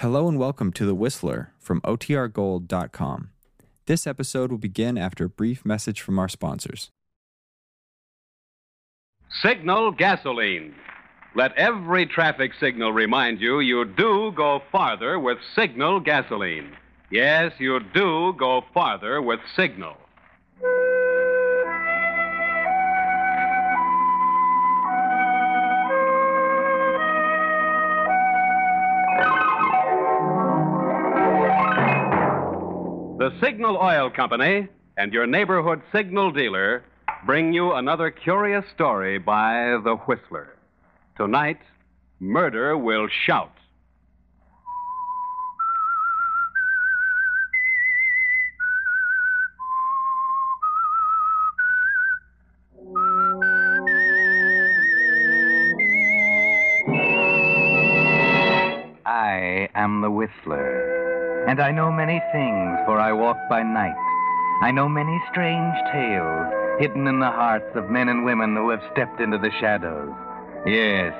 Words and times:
Hello 0.00 0.28
and 0.28 0.38
welcome 0.38 0.72
to 0.72 0.86
The 0.86 0.94
Whistler 0.94 1.52
from 1.58 1.82
OTRGold.com. 1.82 3.28
This 3.84 4.06
episode 4.06 4.50
will 4.50 4.56
begin 4.56 4.96
after 4.96 5.26
a 5.26 5.28
brief 5.28 5.62
message 5.62 6.00
from 6.00 6.18
our 6.18 6.26
sponsors. 6.26 6.90
Signal 9.42 9.92
gasoline. 9.92 10.74
Let 11.36 11.54
every 11.58 12.06
traffic 12.06 12.52
signal 12.58 12.94
remind 12.94 13.42
you 13.42 13.60
you 13.60 13.84
do 13.84 14.32
go 14.34 14.62
farther 14.72 15.18
with 15.18 15.36
Signal 15.54 16.00
gasoline. 16.00 16.72
Yes, 17.10 17.52
you 17.58 17.80
do 17.92 18.32
go 18.38 18.62
farther 18.72 19.20
with 19.20 19.40
Signal. 19.54 19.98
The 33.20 33.38
Signal 33.38 33.76
Oil 33.76 34.08
Company 34.08 34.66
and 34.96 35.12
your 35.12 35.26
neighborhood 35.26 35.82
signal 35.92 36.32
dealer 36.32 36.82
bring 37.26 37.52
you 37.52 37.74
another 37.74 38.10
curious 38.10 38.64
story 38.74 39.18
by 39.18 39.76
The 39.84 39.96
Whistler. 40.06 40.56
Tonight, 41.18 41.58
murder 42.18 42.78
will 42.78 43.08
shout. 43.26 43.52
I 59.04 59.68
am 59.74 60.00
the 60.00 60.10
Whistler, 60.10 60.99
and 61.48 61.60
I 61.60 61.70
know 61.70 61.90
many 61.90 62.22
things, 62.32 62.78
for 62.86 62.98
I 62.98 63.12
walk 63.12 63.36
by 63.48 63.62
night. 63.62 63.96
I 64.62 64.70
know 64.70 64.88
many 64.88 65.20
strange 65.30 65.74
tales 65.92 66.52
hidden 66.80 67.06
in 67.06 67.20
the 67.20 67.30
hearts 67.30 67.76
of 67.76 67.90
men 67.90 68.08
and 68.08 68.24
women 68.24 68.56
who 68.56 68.70
have 68.70 68.82
stepped 68.92 69.20
into 69.20 69.38
the 69.38 69.50
shadows. 69.60 70.10
Yes, 70.66 71.12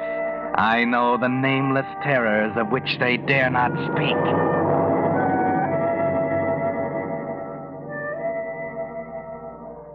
I 0.57 0.85
know 0.85 1.17
the 1.17 1.29
nameless 1.29 1.87
terrors 2.03 2.53
of 2.57 2.69
which 2.71 2.99
they 2.99 3.17
dare 3.17 3.51
not 3.51 3.73
speak. 3.93 4.17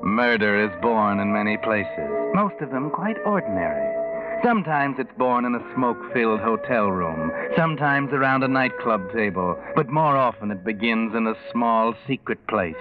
Murder 0.03 0.63
is 0.63 0.81
born 0.81 1.19
in 1.19 1.33
many 1.33 1.57
places, 1.57 2.09
most 2.33 2.55
of 2.61 2.69
them 2.69 2.89
quite 2.89 3.17
ordinary. 3.25 4.04
Sometimes 4.45 4.97
it's 4.99 5.17
born 5.17 5.43
in 5.43 5.55
a 5.55 5.73
smoke 5.73 5.97
filled 6.13 6.39
hotel 6.39 6.91
room, 6.91 7.31
sometimes 7.57 8.13
around 8.13 8.43
a 8.43 8.47
nightclub 8.47 9.11
table, 9.11 9.59
but 9.75 9.89
more 9.89 10.15
often 10.15 10.51
it 10.51 10.63
begins 10.63 11.15
in 11.15 11.25
a 11.25 11.33
small 11.51 11.95
secret 12.05 12.37
place 12.45 12.75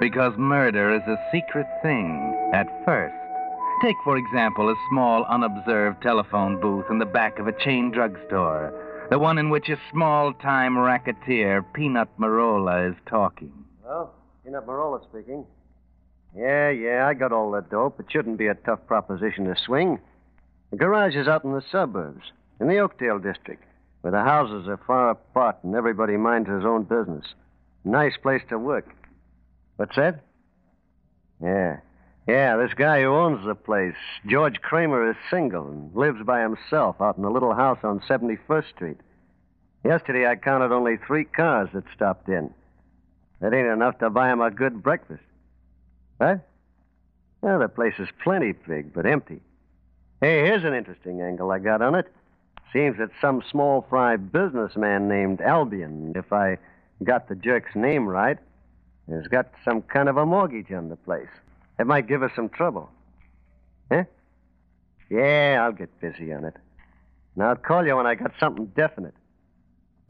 because 0.00 0.32
murder 0.38 0.94
is 0.94 1.02
a 1.02 1.18
secret 1.30 1.66
thing 1.82 2.50
at 2.54 2.66
first. 2.86 3.14
Take, 3.82 3.96
for 4.02 4.16
example, 4.16 4.70
a 4.70 4.74
small 4.88 5.24
unobserved 5.24 6.00
telephone 6.00 6.58
booth 6.58 6.86
in 6.88 6.98
the 6.98 7.04
back 7.04 7.38
of 7.38 7.46
a 7.46 7.52
chain 7.52 7.90
drugstore, 7.90 8.72
the 9.10 9.18
one 9.18 9.36
in 9.36 9.50
which 9.50 9.68
a 9.68 9.76
small 9.92 10.32
time 10.32 10.78
racketeer, 10.78 11.62
Peanut 11.74 12.08
Marola, 12.18 12.90
is 12.90 12.96
talking. 13.06 13.52
Well, 13.84 14.14
Peanut 14.42 14.66
Marola 14.66 15.04
speaking. 15.10 15.44
Yeah, 16.34 16.70
yeah, 16.70 17.06
I 17.06 17.12
got 17.12 17.30
all 17.30 17.50
that 17.50 17.68
dope. 17.68 18.00
It 18.00 18.06
shouldn't 18.08 18.38
be 18.38 18.46
a 18.46 18.54
tough 18.54 18.86
proposition 18.86 19.44
to 19.44 19.54
swing. 19.66 19.98
The 20.70 20.76
garage 20.76 21.16
is 21.16 21.26
out 21.26 21.44
in 21.44 21.52
the 21.52 21.64
suburbs, 21.70 22.32
in 22.60 22.68
the 22.68 22.78
Oakdale 22.78 23.18
district, 23.18 23.64
where 24.02 24.12
the 24.12 24.22
houses 24.22 24.68
are 24.68 24.80
far 24.86 25.10
apart 25.10 25.58
and 25.62 25.74
everybody 25.74 26.16
minds 26.16 26.48
his 26.48 26.64
own 26.64 26.84
business. 26.84 27.26
Nice 27.84 28.16
place 28.16 28.42
to 28.48 28.58
work. 28.58 28.88
What's 29.76 29.96
that? 29.96 30.22
Yeah. 31.42 31.78
Yeah, 32.28 32.56
this 32.56 32.74
guy 32.74 33.02
who 33.02 33.08
owns 33.08 33.44
the 33.44 33.54
place, 33.54 33.96
George 34.26 34.60
Kramer, 34.60 35.10
is 35.10 35.16
single 35.30 35.68
and 35.68 35.92
lives 35.94 36.22
by 36.24 36.42
himself 36.42 37.00
out 37.00 37.18
in 37.18 37.24
a 37.24 37.30
little 37.30 37.54
house 37.54 37.78
on 37.82 38.00
71st 38.00 38.68
Street. 38.68 38.98
Yesterday 39.84 40.26
I 40.26 40.36
counted 40.36 40.72
only 40.72 40.98
three 40.98 41.24
cars 41.24 41.70
that 41.72 41.84
stopped 41.94 42.28
in. 42.28 42.52
That 43.40 43.54
ain't 43.54 43.66
enough 43.66 43.98
to 43.98 44.10
buy 44.10 44.30
him 44.30 44.40
a 44.40 44.50
good 44.50 44.82
breakfast. 44.82 45.22
What? 46.18 46.46
Well, 47.40 47.58
the 47.58 47.68
place 47.68 47.94
is 47.98 48.08
plenty 48.22 48.52
big, 48.52 48.92
but 48.92 49.06
empty. 49.06 49.40
Hey, 50.20 50.44
here's 50.44 50.64
an 50.64 50.74
interesting 50.74 51.22
angle 51.22 51.50
I 51.50 51.58
got 51.58 51.80
on 51.80 51.94
it. 51.94 52.06
Seems 52.74 52.98
that 52.98 53.08
some 53.22 53.42
small 53.50 53.86
fry 53.88 54.16
businessman 54.16 55.08
named 55.08 55.40
Albion, 55.40 56.12
if 56.14 56.30
I 56.30 56.58
got 57.02 57.28
the 57.28 57.34
jerk's 57.34 57.74
name 57.74 58.06
right, 58.06 58.36
has 59.10 59.26
got 59.28 59.50
some 59.64 59.80
kind 59.80 60.10
of 60.10 60.18
a 60.18 60.26
mortgage 60.26 60.70
on 60.72 60.90
the 60.90 60.96
place. 60.96 61.30
It 61.78 61.86
might 61.86 62.06
give 62.06 62.22
us 62.22 62.32
some 62.36 62.50
trouble. 62.50 62.90
Huh? 63.90 64.04
Yeah, 65.08 65.62
I'll 65.62 65.72
get 65.72 65.98
busy 66.00 66.34
on 66.34 66.44
it. 66.44 66.54
And 67.34 67.42
I'll 67.44 67.56
call 67.56 67.86
you 67.86 67.96
when 67.96 68.06
I 68.06 68.14
got 68.14 68.32
something 68.38 68.66
definite. 68.76 69.14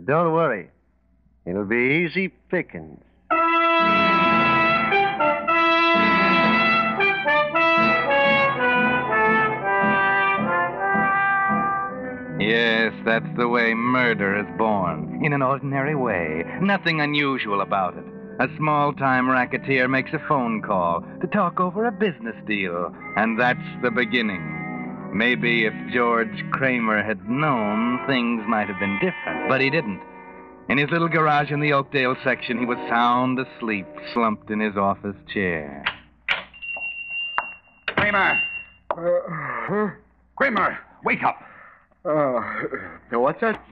Don't 0.04 0.32
worry. 0.32 0.71
It'll 1.47 1.65
be 1.65 2.04
easy 2.04 2.28
pickings. 2.50 3.00
That's 13.05 13.27
the 13.37 13.49
way 13.49 13.75
murder 13.75 14.38
is 14.38 14.47
born. 14.59 15.21
In 15.25 15.33
an 15.33 15.43
ordinary 15.43 15.94
way. 15.94 16.44
Nothing 16.61 17.00
unusual 17.00 17.61
about 17.61 17.97
it. 17.97 18.05
A 18.41 18.49
small 18.56 18.93
time 18.94 19.28
racketeer 19.28 19.87
makes 19.87 20.12
a 20.15 20.19
phone 20.27 20.62
call 20.62 21.05
to 21.21 21.27
talk 21.27 21.60
over 21.60 21.87
a 21.87 21.93
business 21.93 22.37
deal, 22.47 22.94
and 23.16 23.39
that's 23.39 23.59
the 23.83 23.91
beginning. 23.91 24.41
Maybe 25.12 25.66
if 25.66 25.75
George 25.93 26.44
Kramer 26.50 27.03
had 27.03 27.28
known, 27.28 28.00
things 28.06 28.43
might 28.47 28.69
have 28.69 28.78
been 28.78 28.99
different, 29.00 29.49
but 29.49 29.60
he 29.60 29.69
didn't. 29.69 30.00
In 30.69 30.78
his 30.78 30.89
little 30.91 31.09
garage 31.09 31.50
in 31.50 31.60
the 31.60 31.72
Oakdale 31.72 32.16
section, 32.22 32.59
he 32.59 32.65
was 32.65 32.78
sound 32.89 33.39
asleep, 33.39 33.87
slumped 34.15 34.50
in 34.50 34.60
his 34.60 34.77
office 34.77 35.16
chair. 35.33 35.84
Kramer! 37.89 38.41
Uh, 38.91 39.91
Kramer, 40.37 40.78
wake 41.05 41.22
up. 41.25 41.43
Uh, 42.05 42.41
what's 43.12 43.41
that? 43.41 43.62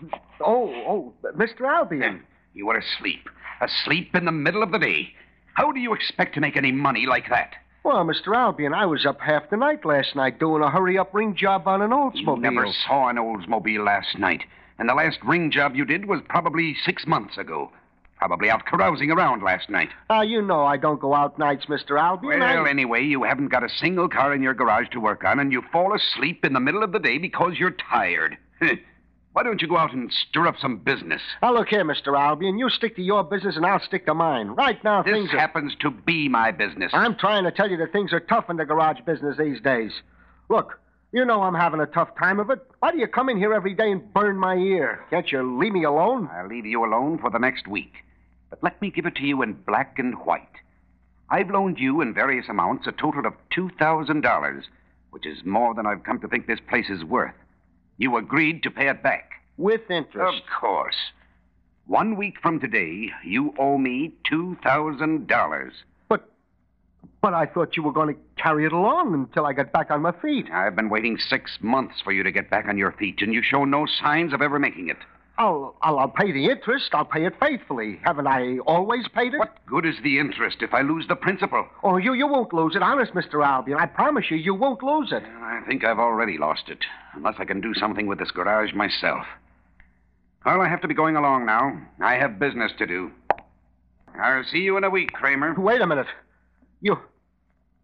Oh, 0.40 0.72
oh, 0.86 1.12
Mr. 1.36 1.62
Albion. 1.66 2.22
You 2.54 2.66
were 2.66 2.78
asleep. 2.78 3.28
Asleep 3.60 4.14
in 4.14 4.24
the 4.24 4.32
middle 4.32 4.62
of 4.62 4.72
the 4.72 4.78
day. 4.78 5.14
How 5.54 5.72
do 5.72 5.80
you 5.80 5.94
expect 5.94 6.34
to 6.34 6.40
make 6.40 6.56
any 6.56 6.72
money 6.72 7.06
like 7.06 7.28
that? 7.30 7.54
Well, 7.84 8.04
Mr. 8.04 8.36
Albion, 8.36 8.74
I 8.74 8.86
was 8.86 9.06
up 9.06 9.20
half 9.20 9.48
the 9.50 9.56
night 9.56 9.84
last 9.84 10.14
night 10.14 10.38
doing 10.38 10.62
a 10.62 10.70
hurry 10.70 10.98
up 10.98 11.14
ring 11.14 11.34
job 11.34 11.66
on 11.66 11.80
an 11.80 11.90
Oldsmobile. 11.90 12.36
You 12.36 12.42
never 12.42 12.66
saw 12.86 13.08
an 13.08 13.16
Oldsmobile 13.16 13.84
last 13.84 14.18
night. 14.18 14.42
And 14.78 14.88
the 14.88 14.94
last 14.94 15.18
ring 15.24 15.50
job 15.50 15.74
you 15.74 15.84
did 15.84 16.06
was 16.06 16.20
probably 16.28 16.76
six 16.84 17.06
months 17.06 17.38
ago. 17.38 17.72
Probably 18.18 18.50
out 18.50 18.66
carousing 18.66 19.10
around 19.10 19.42
last 19.42 19.70
night. 19.70 19.90
Ah, 20.10 20.22
you 20.22 20.42
know 20.42 20.64
I 20.64 20.76
don't 20.76 21.00
go 21.00 21.14
out 21.14 21.38
nights, 21.38 21.66
Mr. 21.66 22.00
Albion. 22.00 22.40
Well, 22.40 22.66
I... 22.66 22.68
anyway, 22.68 23.04
you 23.04 23.22
haven't 23.22 23.48
got 23.48 23.62
a 23.62 23.68
single 23.68 24.08
car 24.08 24.34
in 24.34 24.42
your 24.42 24.54
garage 24.54 24.88
to 24.90 25.00
work 25.00 25.24
on, 25.24 25.38
and 25.38 25.52
you 25.52 25.62
fall 25.70 25.94
asleep 25.94 26.44
in 26.44 26.52
the 26.52 26.60
middle 26.60 26.82
of 26.82 26.92
the 26.92 26.98
day 26.98 27.18
because 27.18 27.58
you're 27.58 27.70
tired. 27.70 28.36
Why 29.32 29.44
don't 29.44 29.62
you 29.62 29.68
go 29.68 29.76
out 29.76 29.92
and 29.92 30.12
stir 30.12 30.48
up 30.48 30.56
some 30.58 30.78
business? 30.78 31.22
Now, 31.42 31.54
look 31.54 31.68
here, 31.68 31.84
Mr. 31.84 32.18
Albion. 32.18 32.58
You 32.58 32.68
stick 32.70 32.96
to 32.96 33.02
your 33.02 33.22
business, 33.22 33.54
and 33.54 33.64
I'll 33.64 33.78
stick 33.78 34.04
to 34.06 34.14
mine. 34.14 34.48
Right 34.48 34.82
now, 34.82 35.04
This 35.04 35.12
things 35.12 35.32
are... 35.32 35.38
happens 35.38 35.76
to 35.80 35.90
be 35.90 36.28
my 36.28 36.50
business. 36.50 36.90
I'm 36.92 37.14
trying 37.16 37.44
to 37.44 37.52
tell 37.52 37.70
you 37.70 37.76
that 37.76 37.92
things 37.92 38.12
are 38.12 38.18
tough 38.18 38.50
in 38.50 38.56
the 38.56 38.64
garage 38.64 39.00
business 39.06 39.36
these 39.38 39.60
days. 39.60 39.92
Look, 40.48 40.80
you 41.12 41.24
know 41.24 41.42
I'm 41.42 41.54
having 41.54 41.78
a 41.78 41.86
tough 41.86 42.08
time 42.18 42.40
of 42.40 42.50
it. 42.50 42.58
Why 42.80 42.90
do 42.90 42.98
you 42.98 43.06
come 43.06 43.28
in 43.28 43.38
here 43.38 43.54
every 43.54 43.74
day 43.74 43.92
and 43.92 44.12
burn 44.12 44.36
my 44.36 44.56
ear? 44.56 45.04
Can't 45.10 45.30
you 45.30 45.58
leave 45.58 45.72
me 45.72 45.84
alone? 45.84 46.28
I'll 46.32 46.48
leave 46.48 46.66
you 46.66 46.84
alone 46.84 47.18
for 47.18 47.30
the 47.30 47.38
next 47.38 47.68
week. 47.68 47.92
But 48.50 48.62
let 48.62 48.80
me 48.80 48.90
give 48.90 49.06
it 49.06 49.16
to 49.16 49.26
you 49.26 49.42
in 49.42 49.52
black 49.52 49.98
and 49.98 50.14
white. 50.24 50.48
I've 51.30 51.50
loaned 51.50 51.78
you 51.78 52.00
in 52.00 52.14
various 52.14 52.48
amounts 52.48 52.86
a 52.86 52.92
total 52.92 53.26
of 53.26 53.34
$2,000, 53.54 54.62
which 55.10 55.26
is 55.26 55.44
more 55.44 55.74
than 55.74 55.86
I've 55.86 56.04
come 56.04 56.20
to 56.20 56.28
think 56.28 56.46
this 56.46 56.60
place 56.60 56.88
is 56.88 57.04
worth. 57.04 57.34
You 57.98 58.16
agreed 58.16 58.62
to 58.62 58.70
pay 58.70 58.88
it 58.88 59.02
back. 59.02 59.32
With 59.58 59.90
interest. 59.90 60.42
Of 60.42 60.60
course. 60.60 60.96
One 61.86 62.16
week 62.16 62.36
from 62.40 62.60
today, 62.60 63.10
you 63.24 63.54
owe 63.58 63.76
me 63.76 64.14
$2,000. 64.30 65.70
But, 66.08 66.30
but 67.20 67.34
I 67.34 67.46
thought 67.46 67.76
you 67.76 67.82
were 67.82 67.92
going 67.92 68.14
to 68.14 68.20
carry 68.42 68.64
it 68.64 68.72
along 68.72 69.14
until 69.14 69.44
I 69.44 69.52
got 69.52 69.72
back 69.72 69.90
on 69.90 70.02
my 70.02 70.12
feet. 70.12 70.50
I've 70.50 70.76
been 70.76 70.90
waiting 70.90 71.18
six 71.18 71.58
months 71.60 72.00
for 72.02 72.12
you 72.12 72.22
to 72.22 72.30
get 72.30 72.50
back 72.50 72.66
on 72.68 72.78
your 72.78 72.92
feet, 72.92 73.20
and 73.20 73.34
you 73.34 73.42
show 73.42 73.64
no 73.64 73.86
signs 73.86 74.32
of 74.32 74.40
ever 74.40 74.58
making 74.58 74.88
it. 74.88 74.98
I'll, 75.38 75.76
I'll, 75.82 76.00
I'll 76.00 76.08
pay 76.08 76.32
the 76.32 76.50
interest. 76.50 76.90
I'll 76.92 77.04
pay 77.04 77.24
it 77.24 77.34
faithfully. 77.38 78.00
Haven't 78.04 78.26
I 78.26 78.58
always 78.66 79.06
paid 79.14 79.34
it? 79.34 79.38
What 79.38 79.56
good 79.66 79.86
is 79.86 79.94
the 80.02 80.18
interest 80.18 80.58
if 80.62 80.74
I 80.74 80.82
lose 80.82 81.06
the 81.06 81.14
principal? 81.14 81.64
Oh, 81.84 81.96
you, 81.96 82.12
you 82.12 82.26
won't 82.26 82.52
lose 82.52 82.74
it. 82.74 82.82
Honest, 82.82 83.14
Mr. 83.14 83.46
Albion. 83.46 83.78
I 83.78 83.86
promise 83.86 84.24
you, 84.30 84.36
you 84.36 84.52
won't 84.52 84.82
lose 84.82 85.12
it. 85.12 85.22
I 85.22 85.60
think 85.66 85.84
I've 85.84 86.00
already 86.00 86.38
lost 86.38 86.64
it, 86.68 86.84
unless 87.14 87.36
I 87.38 87.44
can 87.44 87.60
do 87.60 87.72
something 87.74 88.08
with 88.08 88.18
this 88.18 88.32
garage 88.32 88.74
myself. 88.74 89.24
Well, 90.44 90.60
I 90.60 90.68
have 90.68 90.80
to 90.82 90.88
be 90.88 90.94
going 90.94 91.14
along 91.14 91.46
now. 91.46 91.80
I 92.00 92.14
have 92.14 92.40
business 92.40 92.72
to 92.78 92.86
do. 92.86 93.12
I'll 94.20 94.44
see 94.44 94.58
you 94.58 94.76
in 94.76 94.82
a 94.84 94.90
week, 94.90 95.12
Kramer. 95.12 95.54
Wait 95.56 95.80
a 95.80 95.86
minute. 95.86 96.08
You. 96.80 96.96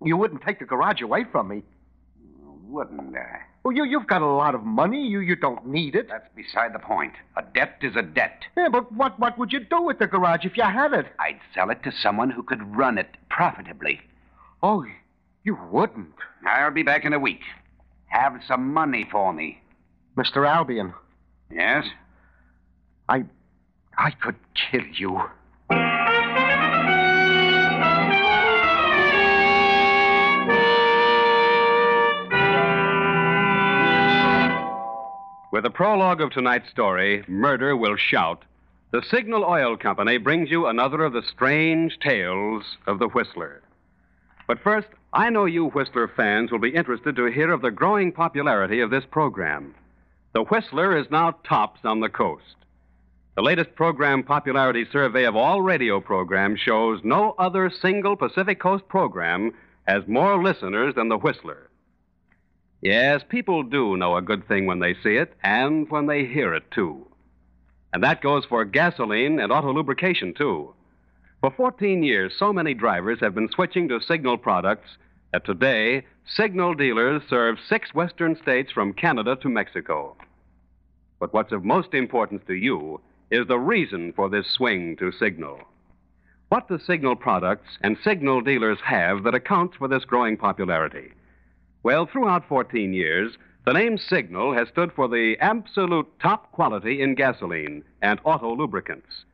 You 0.03 0.17
wouldn't 0.17 0.43
take 0.43 0.59
the 0.59 0.65
garage 0.65 1.03
away 1.03 1.25
from 1.31 1.49
me. 1.49 1.63
Wouldn't 2.67 3.15
I? 3.17 3.54
Well, 3.65 3.75
you, 3.75 3.85
you've 3.85 4.07
got 4.07 4.21
a 4.21 4.27
lot 4.27 4.55
of 4.55 4.63
money. 4.63 5.07
You, 5.07 5.21
you 5.21 5.37
don't 5.37 5.67
need 5.67 5.95
it. 5.95 6.09
That's 6.09 6.29
beside 6.37 6.75
the 6.75 6.79
point. 6.79 7.15
A 7.37 7.43
debt 7.55 7.79
is 7.81 7.97
a 7.97 8.03
debt. 8.03 8.43
Yeah, 8.59 8.69
but 8.71 8.93
what, 8.93 9.19
what 9.19 9.39
would 9.39 9.53
you 9.53 9.61
do 9.61 9.81
with 9.83 9.99
the 9.99 10.07
garage 10.07 10.45
if 10.45 10.57
you 10.59 10.65
had 10.65 10.93
it? 10.93 11.07
I'd 11.19 11.41
sell 11.55 11.71
it 11.71 11.83
to 11.85 11.91
someone 11.91 12.29
who 12.31 12.43
could 12.43 12.77
run 12.77 12.99
it 12.99 13.17
profitably. 13.31 14.01
Oh, 14.63 14.85
you 15.45 15.57
wouldn't. 15.71 16.13
I'll 16.47 16.71
be 16.73 16.83
back 16.83 17.07
in 17.07 17.15
a 17.15 17.19
week. 17.19 17.41
Have 18.09 18.39
some 18.47 18.73
money 18.73 19.09
for 19.11 19.33
me. 19.33 19.61
Mr. 20.17 20.47
Albion, 20.49 20.93
Yes? 21.51 21.85
I. 23.09 23.25
I 23.97 24.11
could 24.11 24.37
kill 24.71 24.85
you. 24.95 25.21
With 35.55 35.63
the 35.63 35.71
prologue 35.71 36.21
of 36.21 36.33
tonight's 36.33 36.69
story, 36.69 37.23
Murder 37.29 37.77
Will 37.77 37.95
Shout, 37.95 38.43
the 38.91 39.05
Signal 39.09 39.45
Oil 39.45 39.77
Company 39.77 40.17
brings 40.19 40.51
you 40.51 40.67
another 40.67 41.05
of 41.05 41.13
the 41.13 41.23
strange 41.23 41.97
tales 42.01 42.65
of 42.89 42.99
the 42.99 43.07
Whistler. 43.07 43.63
But 44.49 44.59
first, 44.65 44.89
I 45.13 45.31
know 45.31 45.45
you 45.45 45.69
Whistler 45.69 46.09
fans 46.09 46.51
will 46.51 46.59
be 46.59 46.75
interested 46.75 47.15
to 47.15 47.27
hear 47.27 47.53
of 47.53 47.63
the 47.63 47.71
growing 47.71 48.11
popularity 48.11 48.81
of 48.81 48.91
this 48.91 49.05
program. 49.09 49.77
The 50.33 50.43
Whistler 50.43 50.99
is 50.99 51.07
now 51.13 51.37
tops 51.49 51.83
on 51.85 52.01
the 52.01 52.09
coast. 52.09 52.57
The 53.37 53.43
latest 53.43 53.77
program 53.77 54.25
popularity 54.25 54.85
survey 54.91 55.23
of 55.23 55.37
all 55.37 55.63
radio 55.63 56.01
programs 56.01 56.59
shows 56.59 56.99
no 57.05 57.37
other 57.39 57.71
single 57.71 58.17
Pacific 58.17 58.59
Coast 58.59 58.89
program 58.89 59.55
has 59.87 60.03
more 60.09 60.43
listeners 60.43 60.97
than 60.97 61.09
The 61.09 61.19
Whistler. 61.19 61.71
Yes, 62.85 63.23
people 63.27 63.63
do 63.63 63.97
know 63.97 64.15
a 64.15 64.21
good 64.21 64.47
thing 64.47 64.67
when 64.67 64.79
they 64.79 64.93
see 65.03 65.17
it 65.17 65.33
and 65.43 65.91
when 65.91 66.07
they 66.07 66.27
hear 66.27 66.53
it, 66.53 66.71
too. 66.71 67.07
And 67.95 68.05
that 68.05 68.21
goes 68.21 68.45
for 68.45 68.63
gasoline 68.67 69.41
and 69.41 69.51
auto 69.51 69.73
lubrication, 69.73 70.35
too. 70.35 70.75
For 71.41 71.51
14 71.51 72.03
years, 72.03 72.35
so 72.39 72.53
many 72.53 72.75
drivers 72.75 73.21
have 73.21 73.35
been 73.35 73.49
switching 73.49 73.89
to 73.89 74.03
Signal 74.03 74.37
products 74.37 74.99
that 75.33 75.47
today, 75.47 76.05
Signal 76.27 76.75
dealers 76.75 77.23
serve 77.27 77.57
six 77.67 77.95
western 77.95 78.37
states 78.37 78.71
from 78.71 78.93
Canada 78.93 79.35
to 79.37 79.49
Mexico. 79.49 80.15
But 81.19 81.33
what's 81.33 81.53
of 81.53 81.65
most 81.65 81.95
importance 81.95 82.43
to 82.49 82.55
you 82.55 83.01
is 83.31 83.47
the 83.47 83.59
reason 83.59 84.13
for 84.13 84.29
this 84.29 84.47
swing 84.51 84.95
to 84.97 85.11
Signal. 85.11 85.59
What 86.51 86.69
do 86.69 86.79
Signal 86.79 87.17
products 87.17 87.79
and 87.81 87.97
Signal 88.05 88.43
dealers 88.43 88.79
have 88.85 89.23
that 89.23 89.35
accounts 89.35 89.79
for 89.79 89.89
this 89.89 90.05
growing 90.05 90.37
popularity? 90.37 91.13
Well, 91.85 92.07
throughout 92.07 92.49
14 92.49 92.95
years, 92.95 93.37
the 93.67 93.75
name 93.75 93.99
Signal 93.99 94.55
has 94.55 94.69
stood 94.69 94.91
for 94.93 95.07
the 95.07 95.37
absolute 95.39 96.07
top 96.19 96.51
quality 96.51 97.03
in 97.03 97.15
gasoline 97.15 97.85
and 98.01 98.19
auto 98.25 98.57
lubricants. 98.57 99.27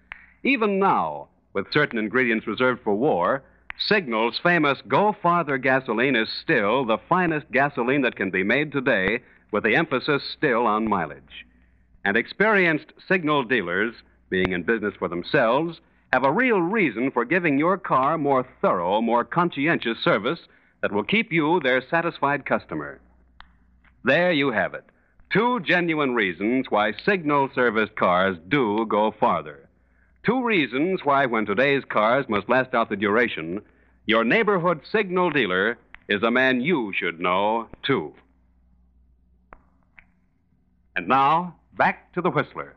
Even 0.43 0.81
now, 0.81 1.29
with 1.53 1.73
certain 1.73 1.97
ingredients 1.97 2.49
reserved 2.49 2.83
for 2.83 2.97
war, 2.97 3.45
Signal's 3.79 4.41
famous 4.43 4.83
Go 4.89 5.15
Farther 5.23 5.59
gasoline 5.59 6.17
is 6.17 6.29
still 6.43 6.85
the 6.85 6.99
finest 7.09 7.49
gasoline 7.53 8.03
that 8.03 8.17
can 8.17 8.31
be 8.31 8.43
made 8.43 8.73
today, 8.73 9.21
with 9.53 9.63
the 9.63 9.77
emphasis 9.77 10.25
still 10.37 10.67
on 10.67 10.89
mileage. 10.89 11.47
And 12.05 12.17
experienced 12.17 12.93
Signal 13.07 13.45
dealers, 13.45 13.95
being 14.29 14.51
in 14.51 14.65
business 14.65 14.95
for 14.99 15.07
themselves, 15.07 15.81
have 16.13 16.25
a 16.25 16.33
real 16.33 16.61
reason 16.61 17.13
for 17.13 17.25
giving 17.25 17.59
your 17.59 17.79
car 17.79 18.19
more 18.19 18.45
thorough, 18.61 19.01
more 19.01 19.25
conscientious 19.25 19.99
service 19.99 20.41
that 20.83 20.93
will 20.93 21.05
keep 21.05 21.33
you 21.33 21.61
their 21.61 21.83
satisfied 21.89 22.47
customer. 22.47 23.01
There 24.05 24.33
you 24.33 24.51
have 24.51 24.75
it. 24.75 24.85
Two 25.33 25.61
genuine 25.61 26.15
reasons 26.15 26.67
why 26.71 26.93
signal 27.05 27.51
serviced 27.55 27.95
cars 27.97 28.37
do 28.49 28.87
go 28.89 29.13
farther. 29.21 29.69
Two 30.25 30.45
reasons 30.45 31.01
why, 31.05 31.27
when 31.27 31.47
today's 31.47 31.85
cars 31.89 32.27
must 32.29 32.49
last 32.49 32.75
out 32.75 32.91
the 32.91 32.97
duration, 32.97 33.63
your 34.07 34.25
neighborhood 34.25 34.81
signal 34.91 35.31
dealer 35.31 35.79
is 36.09 36.23
a 36.23 36.31
man 36.31 36.61
you 36.61 36.93
should 36.99 37.21
know, 37.21 37.69
too. 37.83 38.13
And 40.97 41.07
now, 41.09 41.55
back 41.77 42.13
to 42.15 42.21
the 42.21 42.31
Whistler. 42.31 42.75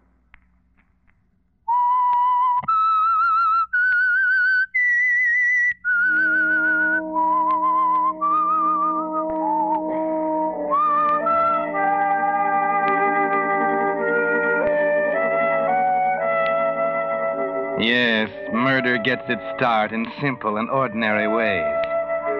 Gets 19.04 19.24
its 19.28 19.42
start 19.58 19.92
in 19.92 20.06
simple 20.22 20.58
and 20.58 20.70
ordinary 20.70 21.28
ways. 21.28 21.64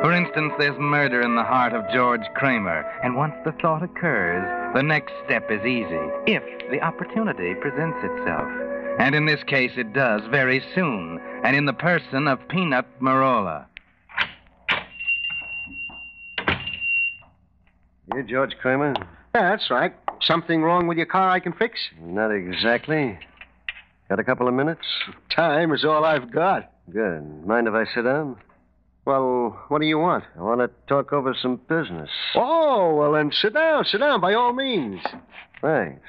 For 0.02 0.12
instance, 0.12 0.54
there's 0.58 0.78
murder 0.80 1.22
in 1.22 1.36
the 1.36 1.44
heart 1.44 1.74
of 1.74 1.90
George 1.94 2.26
Kramer, 2.36 2.82
and 3.04 3.16
once 3.16 3.36
the 3.46 3.54
thought 3.54 3.84
occurs, 3.84 4.44
the 4.76 4.84
next 4.84 5.14
step 5.26 5.50
is 5.50 5.66
easy, 5.66 6.00
if 6.28 6.44
the 6.72 6.82
opportunity 6.82 7.54
presents 7.56 7.98
itself. 8.04 8.48
And 9.00 9.16
in 9.16 9.26
this 9.26 9.44
case, 9.44 9.72
it 9.78 9.94
does 9.94 10.22
very 10.30 10.64
soon, 10.76 11.20
and 11.44 11.56
in 11.56 11.66
the 11.66 11.74
person 11.74 12.28
of 12.28 12.46
Peanut 12.48 12.86
Marola. 13.02 13.66
You, 18.14 18.24
George 18.24 18.56
Kramer? 18.62 18.94
Yeah, 19.36 19.50
that's 19.50 19.70
right. 19.70 19.94
Something 20.22 20.62
wrong 20.62 20.88
with 20.88 20.98
your 20.98 21.08
car 21.08 21.30
I 21.30 21.40
can 21.40 21.54
fix? 21.54 21.80
Not 22.02 22.32
exactly. 22.32 23.18
Got 24.14 24.20
a 24.20 24.24
couple 24.26 24.48
of 24.48 24.54
minutes? 24.54 24.86
Time 25.36 25.74
is 25.74 25.84
all 25.84 26.06
I've 26.06 26.30
got. 26.32 26.72
Good. 26.92 27.48
Mind 27.48 27.68
if 27.68 27.74
I 27.74 27.86
sit 27.96 28.04
down? 28.04 28.36
Well, 29.06 29.60
what 29.70 29.82
do 29.82 29.88
you 29.88 29.98
want? 29.98 30.24
I 30.38 30.42
want 30.44 30.60
to 30.62 30.70
talk 30.88 31.12
over 31.12 31.34
some 31.42 31.60
business. 31.68 32.12
Oh, 32.36 32.94
well, 32.94 33.14
then 33.14 33.32
sit 33.34 33.56
down, 33.56 33.86
sit 33.86 33.98
down, 33.98 34.22
by 34.22 34.36
all 34.36 34.54
means. 34.54 35.02
Thanks. 35.64 36.08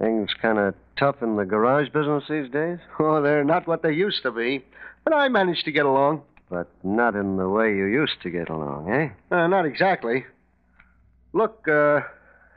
Things 0.00 0.30
kind 0.42 0.58
of 0.58 0.74
tough 0.98 1.22
in 1.22 1.36
the 1.36 1.44
garage 1.44 1.86
business 1.90 2.24
these 2.28 2.50
days, 2.50 2.78
Oh, 2.98 3.22
they're 3.22 3.44
not 3.44 3.68
what 3.68 3.84
they 3.84 3.92
used 3.92 4.24
to 4.24 4.32
be. 4.32 4.64
But 5.04 5.14
I 5.14 5.28
managed 5.28 5.64
to 5.66 5.70
get 5.70 5.86
along. 5.86 6.22
but 6.50 6.68
not 6.82 7.14
in 7.14 7.36
the 7.36 7.48
way 7.48 7.68
you 7.76 7.84
used 7.84 8.20
to 8.24 8.30
get 8.30 8.48
along, 8.48 8.90
eh? 8.90 9.10
Uh, 9.30 9.46
not 9.46 9.66
exactly. 9.66 10.24
Look, 11.32 11.64
uh, 11.68 12.00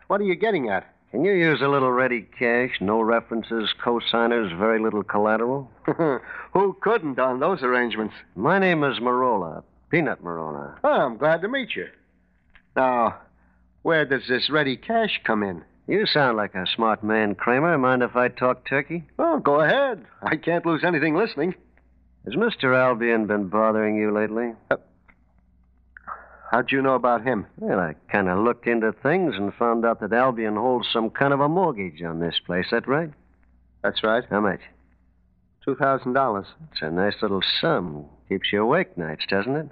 what 0.08 0.20
are 0.20 0.26
you 0.26 0.36
getting 0.36 0.70
at? 0.70 0.95
Can 1.16 1.24
you 1.24 1.32
use 1.32 1.62
a 1.62 1.70
little 1.70 1.94
ready 1.94 2.28
cash, 2.38 2.72
no 2.82 3.00
references, 3.00 3.74
cosigners, 3.82 4.54
very 4.60 4.82
little 4.82 5.02
collateral? 5.02 5.72
Who 6.54 6.78
couldn't 6.82 7.18
on 7.20 7.40
those 7.40 7.64
arrangements? 7.64 8.16
My 8.36 8.60
name 8.60 8.84
is 8.84 9.00
Marola, 9.00 9.64
Peanut 9.90 10.22
Marola. 10.22 10.78
Oh, 10.84 10.90
I'm 10.90 11.16
glad 11.16 11.42
to 11.44 11.48
meet 11.48 11.74
you. 11.74 11.88
Now, 12.76 13.16
where 13.82 14.04
does 14.04 14.24
this 14.28 14.50
ready 14.50 14.76
cash 14.76 15.22
come 15.24 15.42
in? 15.42 15.64
You 15.88 16.06
sound 16.06 16.36
like 16.36 16.54
a 16.54 16.66
smart 16.76 17.02
man, 17.02 17.36
Kramer. 17.36 17.78
Mind 17.78 18.04
if 18.04 18.18
I 18.18 18.28
talk 18.28 18.68
turkey? 18.68 19.06
Oh, 19.18 19.40
go 19.40 19.62
ahead. 19.62 20.06
I 20.22 20.36
can't 20.36 20.66
lose 20.66 20.84
anything 20.84 21.16
listening. 21.16 21.56
Has 22.26 22.36
Mr. 22.36 22.78
Albion 22.78 23.26
been 23.26 23.48
bothering 23.48 23.96
you 23.96 24.14
lately? 24.14 24.52
Uh, 24.70 24.76
How'd 26.52 26.72
you 26.72 26.82
know 26.82 26.96
about 26.96 27.24
him? 27.24 27.48
Well, 27.58 27.80
I 27.80 27.96
kind 28.12 28.30
of 28.30 28.40
looked 28.40 28.68
into 28.68 28.92
things 28.92 29.36
and 29.36 29.54
found 29.54 29.86
out 29.86 30.00
that 30.02 30.14
Albion 30.14 30.56
holds 30.56 30.88
some 30.92 31.10
kind 31.10 31.34
of 31.34 31.40
a 31.40 31.50
mortgage 31.50 32.02
on 32.02 32.20
this 32.20 32.40
place. 32.46 32.68
That 32.72 32.88
right? 32.88 33.12
That's 33.84 34.04
right. 34.04 34.24
How 34.30 34.42
much? 34.42 34.62
Two 35.64 35.75
thousand 35.75 36.14
dollars. 36.14 36.46
It's 36.72 36.82
a 36.82 36.92
nice 36.92 37.16
little 37.22 37.42
sum. 37.60 38.06
Keeps 38.30 38.54
you 38.54 38.62
awake 38.62 38.98
nights, 38.98 39.25
doesn't 39.28 39.56
it? 39.56 39.70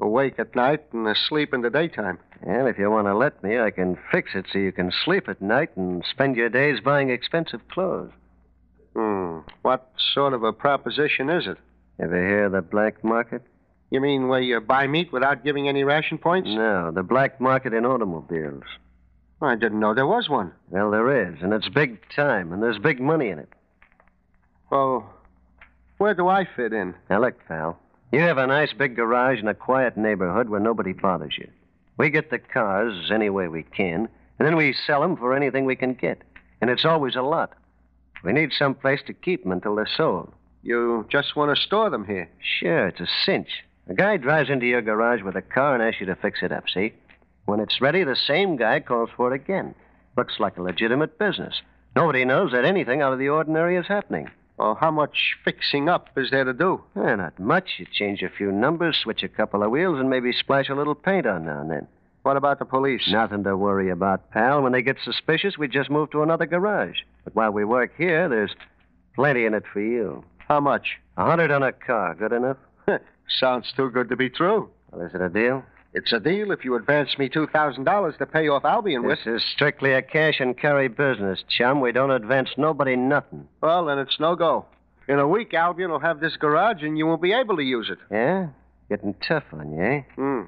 Awake 0.00 0.38
at 0.38 0.54
night 0.54 0.84
and 0.92 1.08
asleep 1.08 1.52
in 1.52 1.62
the 1.62 1.70
daytime. 1.70 2.18
Well, 2.42 2.68
if 2.68 2.78
you 2.78 2.88
want 2.88 3.08
to 3.08 3.16
let 3.16 3.42
me, 3.42 3.58
I 3.58 3.70
can 3.72 3.98
fix 4.12 4.30
it 4.34 4.46
so 4.52 4.58
you 4.58 4.70
can 4.70 4.92
sleep 4.92 5.28
at 5.28 5.42
night 5.42 5.76
and 5.76 6.04
spend 6.08 6.36
your 6.36 6.48
days 6.48 6.78
buying 6.78 7.10
expensive 7.10 7.66
clothes. 7.68 8.12
Hmm. 8.94 9.38
What 9.62 9.90
sort 10.14 10.34
of 10.34 10.44
a 10.44 10.52
proposition 10.52 11.28
is 11.30 11.48
it? 11.48 11.58
Ever 12.00 12.16
hear 12.16 12.44
of 12.44 12.52
the 12.52 12.62
black 12.62 13.02
market? 13.02 13.42
You 13.90 14.00
mean 14.00 14.28
where 14.28 14.40
you 14.40 14.60
buy 14.60 14.86
meat 14.86 15.12
without 15.12 15.44
giving 15.44 15.68
any 15.68 15.82
ration 15.82 16.18
points? 16.18 16.48
No, 16.50 16.90
the 16.90 17.02
black 17.02 17.40
market 17.40 17.72
in 17.72 17.86
automobiles. 17.86 18.64
I 19.40 19.54
didn't 19.54 19.80
know 19.80 19.94
there 19.94 20.06
was 20.06 20.28
one. 20.28 20.52
Well, 20.68 20.90
there 20.90 21.28
is, 21.28 21.36
and 21.42 21.52
it's 21.52 21.68
big 21.68 22.00
time, 22.14 22.52
and 22.52 22.62
there's 22.62 22.78
big 22.78 23.00
money 23.00 23.28
in 23.28 23.38
it. 23.38 23.48
Well, 24.70 25.08
where 25.98 26.14
do 26.14 26.28
I 26.28 26.46
fit 26.56 26.72
in? 26.72 26.94
Now, 27.08 27.20
look, 27.20 27.38
pal. 27.46 27.78
You 28.12 28.20
have 28.20 28.38
a 28.38 28.46
nice 28.46 28.72
big 28.72 28.96
garage 28.96 29.38
in 29.38 29.48
a 29.48 29.54
quiet 29.54 29.96
neighborhood 29.96 30.48
where 30.48 30.60
nobody 30.60 30.92
bothers 30.92 31.34
you. 31.38 31.48
We 31.96 32.10
get 32.10 32.30
the 32.30 32.38
cars 32.38 33.10
any 33.12 33.30
way 33.30 33.48
we 33.48 33.62
can, 33.62 34.08
and 34.38 34.46
then 34.46 34.56
we 34.56 34.72
sell 34.72 35.00
them 35.00 35.16
for 35.16 35.34
anything 35.34 35.64
we 35.64 35.76
can 35.76 35.94
get. 35.94 36.22
And 36.60 36.70
it's 36.70 36.84
always 36.84 37.16
a 37.16 37.22
lot. 37.22 37.52
We 38.24 38.32
need 38.32 38.52
some 38.52 38.74
place 38.74 39.00
to 39.06 39.12
keep 39.12 39.42
them 39.42 39.52
until 39.52 39.76
they're 39.76 39.88
sold. 39.96 40.32
You 40.62 41.06
just 41.10 41.36
want 41.36 41.54
to 41.54 41.62
store 41.62 41.90
them 41.90 42.04
here. 42.04 42.28
Sure, 42.40 42.88
it's 42.88 43.00
a 43.00 43.06
cinch. 43.24 43.48
A 43.88 43.94
guy 43.94 44.18
drives 44.18 44.50
into 44.50 44.66
your 44.66 44.82
garage 44.82 45.22
with 45.22 45.34
a 45.34 45.42
car 45.42 45.74
and 45.74 45.82
asks 45.82 46.00
you 46.00 46.06
to 46.06 46.16
fix 46.16 46.40
it 46.42 46.52
up, 46.52 46.64
see? 46.68 46.92
When 47.46 47.58
it's 47.58 47.80
ready, 47.80 48.04
the 48.04 48.16
same 48.16 48.56
guy 48.56 48.80
calls 48.80 49.08
for 49.16 49.32
it 49.32 49.34
again. 49.34 49.74
Looks 50.14 50.38
like 50.38 50.58
a 50.58 50.62
legitimate 50.62 51.18
business. 51.18 51.62
Nobody 51.96 52.26
knows 52.26 52.52
that 52.52 52.66
anything 52.66 53.00
out 53.00 53.14
of 53.14 53.18
the 53.18 53.30
ordinary 53.30 53.76
is 53.76 53.86
happening. 53.86 54.30
Well, 54.58 54.74
how 54.74 54.90
much 54.90 55.36
fixing 55.42 55.88
up 55.88 56.10
is 56.16 56.30
there 56.30 56.44
to 56.44 56.52
do? 56.52 56.82
Eh, 56.96 57.14
not 57.14 57.38
much. 57.38 57.76
You 57.78 57.86
change 57.90 58.22
a 58.22 58.28
few 58.28 58.52
numbers, 58.52 58.98
switch 58.98 59.22
a 59.22 59.28
couple 59.28 59.62
of 59.62 59.70
wheels, 59.70 59.98
and 59.98 60.10
maybe 60.10 60.32
splash 60.32 60.68
a 60.68 60.74
little 60.74 60.94
paint 60.94 61.26
on 61.26 61.46
now 61.46 61.60
and 61.62 61.70
then. 61.70 61.86
What 62.24 62.36
about 62.36 62.58
the 62.58 62.66
police? 62.66 63.08
Nothing 63.08 63.44
to 63.44 63.56
worry 63.56 63.88
about, 63.88 64.30
pal. 64.32 64.60
When 64.60 64.72
they 64.72 64.82
get 64.82 64.96
suspicious, 65.02 65.56
we 65.56 65.66
just 65.66 65.88
move 65.88 66.10
to 66.10 66.22
another 66.22 66.44
garage. 66.44 66.98
But 67.24 67.34
while 67.34 67.52
we 67.52 67.64
work 67.64 67.92
here, 67.96 68.28
there's 68.28 68.54
plenty 69.14 69.46
in 69.46 69.54
it 69.54 69.64
for 69.72 69.80
you. 69.80 70.24
How 70.46 70.60
much? 70.60 70.98
A 71.16 71.24
hundred 71.24 71.50
on 71.50 71.62
a 71.62 71.72
car. 71.72 72.14
Good 72.14 72.32
enough? 72.32 72.58
Sounds 73.28 73.72
too 73.76 73.90
good 73.90 74.08
to 74.08 74.16
be 74.16 74.30
true. 74.30 74.68
Well, 74.90 75.06
is 75.06 75.14
it 75.14 75.20
a 75.20 75.28
deal? 75.28 75.62
It's 75.94 76.12
a 76.12 76.20
deal 76.20 76.52
if 76.52 76.64
you 76.64 76.76
advance 76.76 77.18
me 77.18 77.28
$2,000 77.28 78.18
to 78.18 78.26
pay 78.26 78.48
off 78.48 78.64
Albion 78.64 79.04
with. 79.04 79.18
This 79.24 79.42
is 79.42 79.50
strictly 79.54 79.92
a 79.92 80.02
cash 80.02 80.38
and 80.38 80.56
carry 80.56 80.88
business, 80.88 81.42
chum. 81.48 81.80
We 81.80 81.92
don't 81.92 82.10
advance 82.10 82.50
nobody 82.56 82.94
nothing. 82.94 83.48
Well, 83.62 83.86
then 83.86 83.98
it's 83.98 84.20
no 84.20 84.36
go. 84.36 84.66
In 85.08 85.18
a 85.18 85.26
week, 85.26 85.54
Albion 85.54 85.90
will 85.90 85.98
have 86.00 86.20
this 86.20 86.36
garage 86.36 86.82
and 86.82 86.98
you 86.98 87.06
won't 87.06 87.22
be 87.22 87.32
able 87.32 87.56
to 87.56 87.62
use 87.62 87.88
it. 87.90 87.98
Yeah? 88.10 88.48
Getting 88.90 89.14
tough 89.26 89.44
on 89.52 89.72
you, 89.72 89.82
eh? 89.82 90.02
Hmm. 90.16 90.42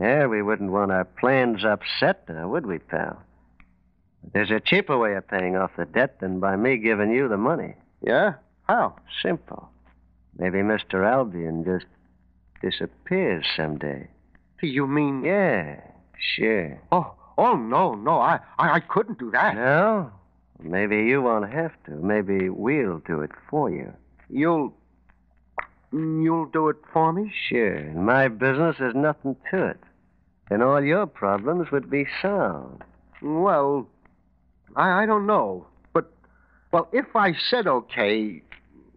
Yeah, 0.00 0.26
we 0.26 0.42
wouldn't 0.42 0.72
want 0.72 0.92
our 0.92 1.04
plans 1.04 1.64
upset, 1.64 2.28
now, 2.28 2.48
would 2.48 2.66
we, 2.66 2.78
pal? 2.78 3.22
But 4.22 4.32
there's 4.32 4.50
a 4.50 4.60
cheaper 4.60 4.98
way 4.98 5.14
of 5.14 5.28
paying 5.28 5.56
off 5.56 5.70
the 5.76 5.84
debt 5.84 6.20
than 6.20 6.40
by 6.40 6.56
me 6.56 6.78
giving 6.78 7.12
you 7.12 7.28
the 7.28 7.36
money. 7.36 7.74
Yeah? 8.02 8.34
How? 8.68 8.96
Simple. 9.22 9.68
Maybe 10.36 10.58
Mr. 10.58 11.04
Albion 11.06 11.64
just 11.64 11.86
disappears 12.60 13.46
someday. 13.56 14.08
You 14.62 14.86
mean? 14.86 15.24
Yeah, 15.24 15.80
sure. 16.18 16.80
Oh, 16.92 17.14
oh 17.38 17.56
no, 17.56 17.94
no, 17.94 18.20
I, 18.20 18.40
I, 18.58 18.74
I 18.74 18.80
couldn't 18.80 19.18
do 19.18 19.30
that. 19.30 19.54
No? 19.54 20.10
Maybe 20.62 20.96
you 21.04 21.22
won't 21.22 21.50
have 21.50 21.72
to. 21.86 21.92
Maybe 21.92 22.50
we'll 22.50 22.98
do 23.06 23.22
it 23.22 23.30
for 23.48 23.70
you. 23.70 23.92
You'll, 24.28 24.74
you'll 25.92 26.46
do 26.46 26.68
it 26.68 26.76
for 26.92 27.12
me? 27.12 27.32
Sure. 27.48 27.76
In 27.76 28.04
my 28.04 28.28
business, 28.28 28.76
there's 28.78 28.94
nothing 28.94 29.36
to 29.50 29.68
it. 29.68 29.80
And 30.50 30.62
all 30.62 30.82
your 30.82 31.06
problems 31.06 31.70
would 31.70 31.88
be 31.88 32.06
solved. 32.20 32.82
Well, 33.22 33.88
I, 34.76 35.02
I 35.02 35.06
don't 35.06 35.26
know, 35.26 35.66
but, 35.94 36.12
well, 36.72 36.88
if 36.92 37.06
I 37.14 37.32
said 37.48 37.66
okay, 37.66 38.42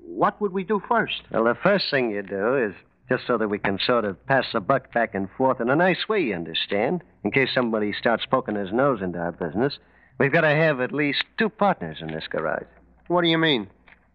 what 0.05 0.41
would 0.41 0.51
we 0.51 0.63
do 0.63 0.81
first? 0.87 1.21
Well, 1.31 1.45
the 1.45 1.55
first 1.61 1.85
thing 1.89 2.11
you 2.11 2.21
do 2.23 2.57
is 2.57 2.73
just 3.09 3.27
so 3.27 3.37
that 3.37 3.49
we 3.49 3.59
can 3.59 3.79
sort 3.85 4.05
of 4.05 4.23
pass 4.25 4.45
the 4.53 4.59
buck 4.59 4.93
back 4.93 5.13
and 5.13 5.29
forth 5.37 5.59
in 5.59 5.69
a 5.69 5.75
nice 5.75 6.07
way, 6.07 6.21
you 6.21 6.35
understand? 6.35 7.03
In 7.23 7.31
case 7.31 7.49
somebody 7.53 7.93
starts 7.93 8.25
poking 8.25 8.55
his 8.55 8.71
nose 8.71 9.01
into 9.01 9.19
our 9.19 9.31
business, 9.31 9.77
we've 10.19 10.31
got 10.31 10.41
to 10.41 10.55
have 10.55 10.79
at 10.79 10.91
least 10.91 11.23
two 11.37 11.49
partners 11.49 11.97
in 12.01 12.07
this 12.07 12.27
garage. 12.29 12.67
What 13.07 13.21
do 13.21 13.27
you 13.27 13.37
mean? 13.37 13.67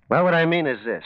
Well, 0.09 0.25
what 0.25 0.35
I 0.35 0.47
mean 0.47 0.67
is 0.67 0.85
this 0.85 1.05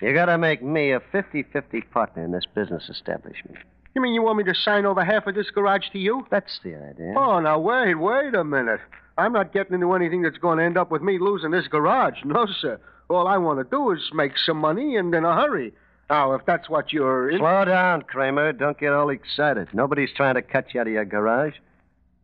you've 0.00 0.14
got 0.14 0.26
to 0.26 0.38
make 0.38 0.62
me 0.62 0.92
a 0.92 1.00
50 1.12 1.44
50 1.52 1.80
partner 1.82 2.24
in 2.24 2.32
this 2.32 2.46
business 2.54 2.88
establishment. 2.88 3.58
You 3.94 4.02
mean 4.02 4.14
you 4.14 4.22
want 4.22 4.38
me 4.38 4.44
to 4.44 4.54
sign 4.54 4.86
over 4.86 5.04
half 5.04 5.26
of 5.26 5.34
this 5.34 5.50
garage 5.50 5.88
to 5.92 5.98
you? 5.98 6.26
That's 6.30 6.58
the 6.64 6.74
idea. 6.74 7.14
Oh, 7.16 7.38
now 7.40 7.58
wait, 7.58 7.94
wait 7.94 8.34
a 8.34 8.44
minute. 8.44 8.80
I'm 9.16 9.32
not 9.32 9.52
getting 9.52 9.74
into 9.74 9.92
anything 9.92 10.22
that's 10.22 10.38
going 10.38 10.58
to 10.58 10.64
end 10.64 10.76
up 10.76 10.90
with 10.90 11.02
me 11.02 11.18
losing 11.20 11.52
this 11.52 11.68
garage. 11.68 12.18
No, 12.24 12.46
sir. 12.60 12.80
All 13.08 13.28
I 13.28 13.36
want 13.38 13.60
to 13.60 13.64
do 13.64 13.92
is 13.92 14.00
make 14.12 14.32
some 14.36 14.56
money 14.56 14.96
and 14.96 15.14
in 15.14 15.24
a 15.24 15.34
hurry. 15.34 15.72
Now, 16.10 16.34
if 16.34 16.44
that's 16.44 16.68
what 16.68 16.92
you're 16.92 17.30
in. 17.30 17.38
Slow 17.38 17.64
down, 17.64 18.02
Kramer. 18.02 18.52
Don't 18.52 18.78
get 18.78 18.92
all 18.92 19.08
excited. 19.10 19.68
Nobody's 19.72 20.12
trying 20.14 20.34
to 20.34 20.42
cut 20.42 20.74
you 20.74 20.80
out 20.80 20.86
of 20.86 20.92
your 20.92 21.04
garage. 21.04 21.54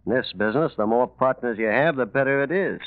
In 0.06 0.12
this 0.12 0.32
business, 0.37 0.72
the 0.76 0.87
more 0.87 1.06
partners 1.06 1.58
you 1.58 1.66
have, 1.66 1.96
the 1.96 2.06
better 2.06 2.42
it 2.42 2.50
is. 2.50 2.80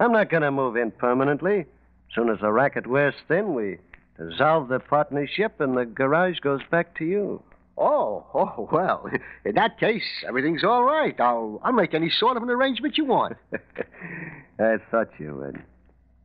I'm 0.00 0.12
not 0.12 0.30
going 0.30 0.42
to 0.42 0.50
move 0.50 0.76
in 0.76 0.90
permanently. 0.90 1.60
As 1.60 2.14
soon 2.14 2.28
as 2.28 2.40
the 2.40 2.52
racket 2.52 2.86
wears 2.86 3.14
thin, 3.28 3.54
we 3.54 3.78
dissolve 4.18 4.68
the 4.68 4.80
partnership 4.80 5.60
and 5.60 5.76
the 5.76 5.84
garage 5.84 6.40
goes 6.40 6.60
back 6.70 6.96
to 6.98 7.04
you. 7.04 7.42
Oh, 7.78 8.26
oh, 8.34 8.68
well, 8.70 9.08
in 9.44 9.54
that 9.54 9.78
case, 9.78 10.04
everything's 10.26 10.62
all 10.62 10.84
right. 10.84 11.18
I'll, 11.20 11.60
I'll 11.64 11.72
make 11.72 11.94
any 11.94 12.10
sort 12.10 12.36
of 12.36 12.42
an 12.42 12.50
arrangement 12.50 12.98
you 12.98 13.06
want. 13.06 13.36
I 14.58 14.76
thought 14.90 15.08
you 15.18 15.34
would. 15.36 15.62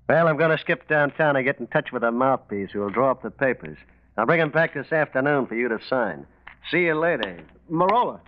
Well, 0.09 0.27
I'm 0.27 0.37
going 0.37 0.51
to 0.51 0.57
skip 0.57 0.87
downtown 0.87 1.35
and 1.35 1.45
get 1.45 1.59
in 1.59 1.67
touch 1.67 1.91
with 1.91 2.03
a 2.03 2.11
mouthpiece 2.11 2.71
who 2.71 2.79
will 2.79 2.89
draw 2.89 3.11
up 3.11 3.23
the 3.23 3.31
papers. 3.31 3.77
I'll 4.17 4.25
bring 4.25 4.41
him 4.41 4.49
back 4.49 4.73
this 4.73 4.91
afternoon 4.91 5.45
for 5.45 5.55
you 5.55 5.69
to 5.69 5.79
sign. 5.87 6.25
See 6.71 6.79
you 6.79 6.95
later. 6.95 7.39
Marola, 7.71 8.19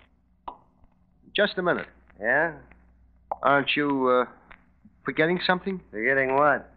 just 1.34 1.58
a 1.58 1.62
minute. 1.62 1.88
Yeah? 2.20 2.52
Aren't 3.42 3.74
you 3.76 4.08
uh, 4.08 4.24
forgetting 5.04 5.40
something? 5.44 5.80
Forgetting 5.90 6.36
what? 6.36 6.70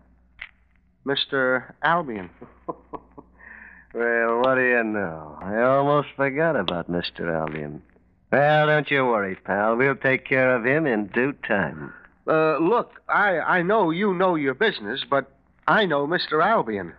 Mr. 1.06 1.74
Albion. 1.84 2.30
well, 2.68 4.40
what 4.40 4.56
do 4.56 4.62
you 4.62 4.84
know? 4.84 5.38
I 5.42 5.62
almost 5.62 6.10
forgot 6.16 6.56
about 6.56 6.90
Mr. 6.90 7.32
Albion. 7.32 7.84
Well, 8.32 8.66
don't 8.66 8.90
you 8.90 9.06
worry, 9.06 9.36
pal. 9.36 9.76
We'll 9.76 9.96
take 9.96 10.26
care 10.26 10.56
of 10.56 10.66
him 10.66 10.88
in 10.88 11.08
due 11.08 11.34
time. 11.48 11.94
Uh, 12.26 12.58
look, 12.58 13.02
I, 13.08 13.40
I 13.40 13.62
know 13.62 13.92
you 13.92 14.14
know 14.14 14.36
your 14.36 14.56
business, 14.56 15.02
but 15.08 15.32
I 15.68 15.86
know 15.86 16.08
Mr. 16.08 16.44
Albion. 16.44 16.94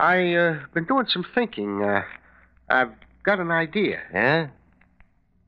I, 0.00 0.34
uh, 0.34 0.60
been 0.72 0.84
doing 0.84 1.06
some 1.08 1.24
thinking. 1.34 1.82
Uh, 1.82 2.02
I've 2.68 2.92
got 3.22 3.40
an 3.40 3.50
idea. 3.50 4.00
Yeah? 4.12 4.48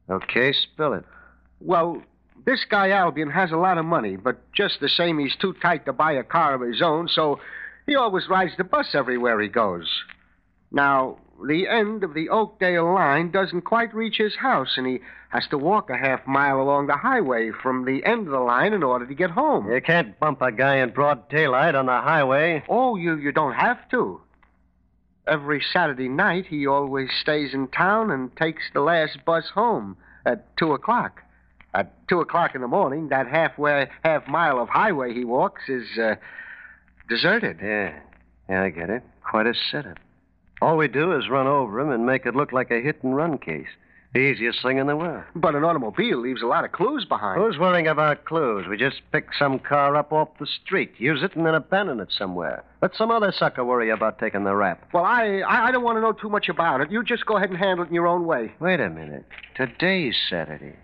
Okay, 0.08 0.52
spill 0.52 0.92
it. 0.92 1.04
Well, 1.60 2.02
this 2.44 2.64
guy 2.64 2.90
Albion 2.90 3.30
has 3.30 3.50
a 3.50 3.56
lot 3.56 3.78
of 3.78 3.84
money, 3.84 4.16
but 4.16 4.52
just 4.52 4.80
the 4.80 4.88
same, 4.88 5.18
he's 5.18 5.34
too 5.36 5.54
tight 5.60 5.84
to 5.86 5.92
buy 5.92 6.12
a 6.12 6.22
car 6.22 6.54
of 6.54 6.60
his 6.60 6.80
own, 6.80 7.08
so 7.08 7.40
he 7.86 7.96
always 7.96 8.28
rides 8.28 8.52
the 8.56 8.64
bus 8.64 8.94
everywhere 8.94 9.40
he 9.40 9.48
goes. 9.48 9.88
Now, 10.70 11.18
the 11.44 11.68
end 11.68 12.04
of 12.04 12.14
the 12.14 12.28
Oakdale 12.28 12.94
line 12.94 13.30
doesn't 13.30 13.62
quite 13.62 13.94
reach 13.94 14.16
his 14.16 14.36
house, 14.36 14.74
and 14.76 14.86
he 14.86 15.00
has 15.30 15.46
to 15.48 15.58
walk 15.58 15.90
a 15.90 15.96
half 15.96 16.26
mile 16.26 16.60
along 16.60 16.86
the 16.86 16.96
highway 16.96 17.50
from 17.50 17.84
the 17.84 18.04
end 18.04 18.26
of 18.26 18.32
the 18.32 18.40
line 18.40 18.72
in 18.72 18.82
order 18.82 19.06
to 19.06 19.14
get 19.14 19.30
home. 19.30 19.70
You 19.70 19.80
can't 19.80 20.18
bump 20.18 20.40
a 20.40 20.52
guy 20.52 20.76
in 20.76 20.90
broad 20.90 21.28
daylight 21.28 21.74
on 21.74 21.86
the 21.86 22.00
highway. 22.00 22.62
Oh, 22.68 22.96
you, 22.96 23.16
you 23.16 23.32
don't 23.32 23.54
have 23.54 23.88
to. 23.90 24.20
Every 25.26 25.60
Saturday 25.72 26.08
night, 26.08 26.46
he 26.46 26.66
always 26.66 27.10
stays 27.20 27.52
in 27.52 27.68
town 27.68 28.10
and 28.10 28.34
takes 28.36 28.62
the 28.72 28.80
last 28.80 29.24
bus 29.24 29.48
home 29.54 29.96
at 30.24 30.56
2 30.56 30.72
o'clock. 30.72 31.22
At 31.74 31.92
2 32.08 32.20
o'clock 32.20 32.54
in 32.54 32.60
the 32.60 32.68
morning, 32.68 33.08
that 33.08 33.26
halfway, 33.26 33.88
half 34.04 34.28
mile 34.28 34.60
of 34.60 34.68
highway 34.68 35.12
he 35.12 35.24
walks 35.24 35.68
is 35.68 35.98
uh, 35.98 36.14
deserted. 37.08 37.58
Yeah. 37.62 37.98
Yeah, 38.48 38.62
I 38.62 38.70
get 38.70 38.90
it. 38.90 39.02
Quite 39.28 39.46
a 39.46 39.54
setup. 39.54 39.98
All 40.62 40.76
we 40.76 40.88
do 40.88 41.12
is 41.12 41.28
run 41.28 41.46
over 41.46 41.80
him 41.80 41.90
and 41.90 42.06
make 42.06 42.24
it 42.24 42.36
look 42.36 42.52
like 42.52 42.70
a 42.70 42.80
hit 42.80 43.02
and 43.02 43.14
run 43.14 43.38
case. 43.38 43.68
The 44.16 44.22
easiest 44.22 44.62
thing 44.62 44.78
in 44.78 44.86
the 44.86 44.96
world. 44.96 45.24
But 45.34 45.54
an 45.54 45.62
automobile 45.62 46.18
leaves 46.18 46.40
a 46.40 46.46
lot 46.46 46.64
of 46.64 46.72
clues 46.72 47.04
behind. 47.04 47.38
Who's 47.38 47.58
worrying 47.58 47.86
about 47.86 48.24
clues? 48.24 48.66
We 48.66 48.78
just 48.78 49.02
pick 49.12 49.28
some 49.38 49.58
car 49.58 49.94
up 49.94 50.10
off 50.10 50.30
the 50.40 50.46
street, 50.46 50.94
use 50.96 51.22
it, 51.22 51.36
and 51.36 51.44
then 51.44 51.54
abandon 51.54 52.00
it 52.00 52.10
somewhere. 52.16 52.64
Let 52.80 52.96
some 52.96 53.10
other 53.10 53.30
sucker 53.30 53.62
worry 53.62 53.90
about 53.90 54.18
taking 54.18 54.44
the 54.44 54.56
rap. 54.56 54.88
Well, 54.94 55.04
I, 55.04 55.40
I 55.40 55.66
I 55.66 55.70
don't 55.70 55.84
want 55.84 55.98
to 55.98 56.00
know 56.00 56.12
too 56.12 56.30
much 56.30 56.48
about 56.48 56.80
it. 56.80 56.90
You 56.90 57.04
just 57.04 57.26
go 57.26 57.36
ahead 57.36 57.50
and 57.50 57.58
handle 57.58 57.84
it 57.84 57.88
in 57.88 57.94
your 57.94 58.06
own 58.06 58.24
way. 58.24 58.54
Wait 58.58 58.80
a 58.80 58.88
minute. 58.88 59.26
Today's 59.54 60.16
Saturday. 60.30 60.76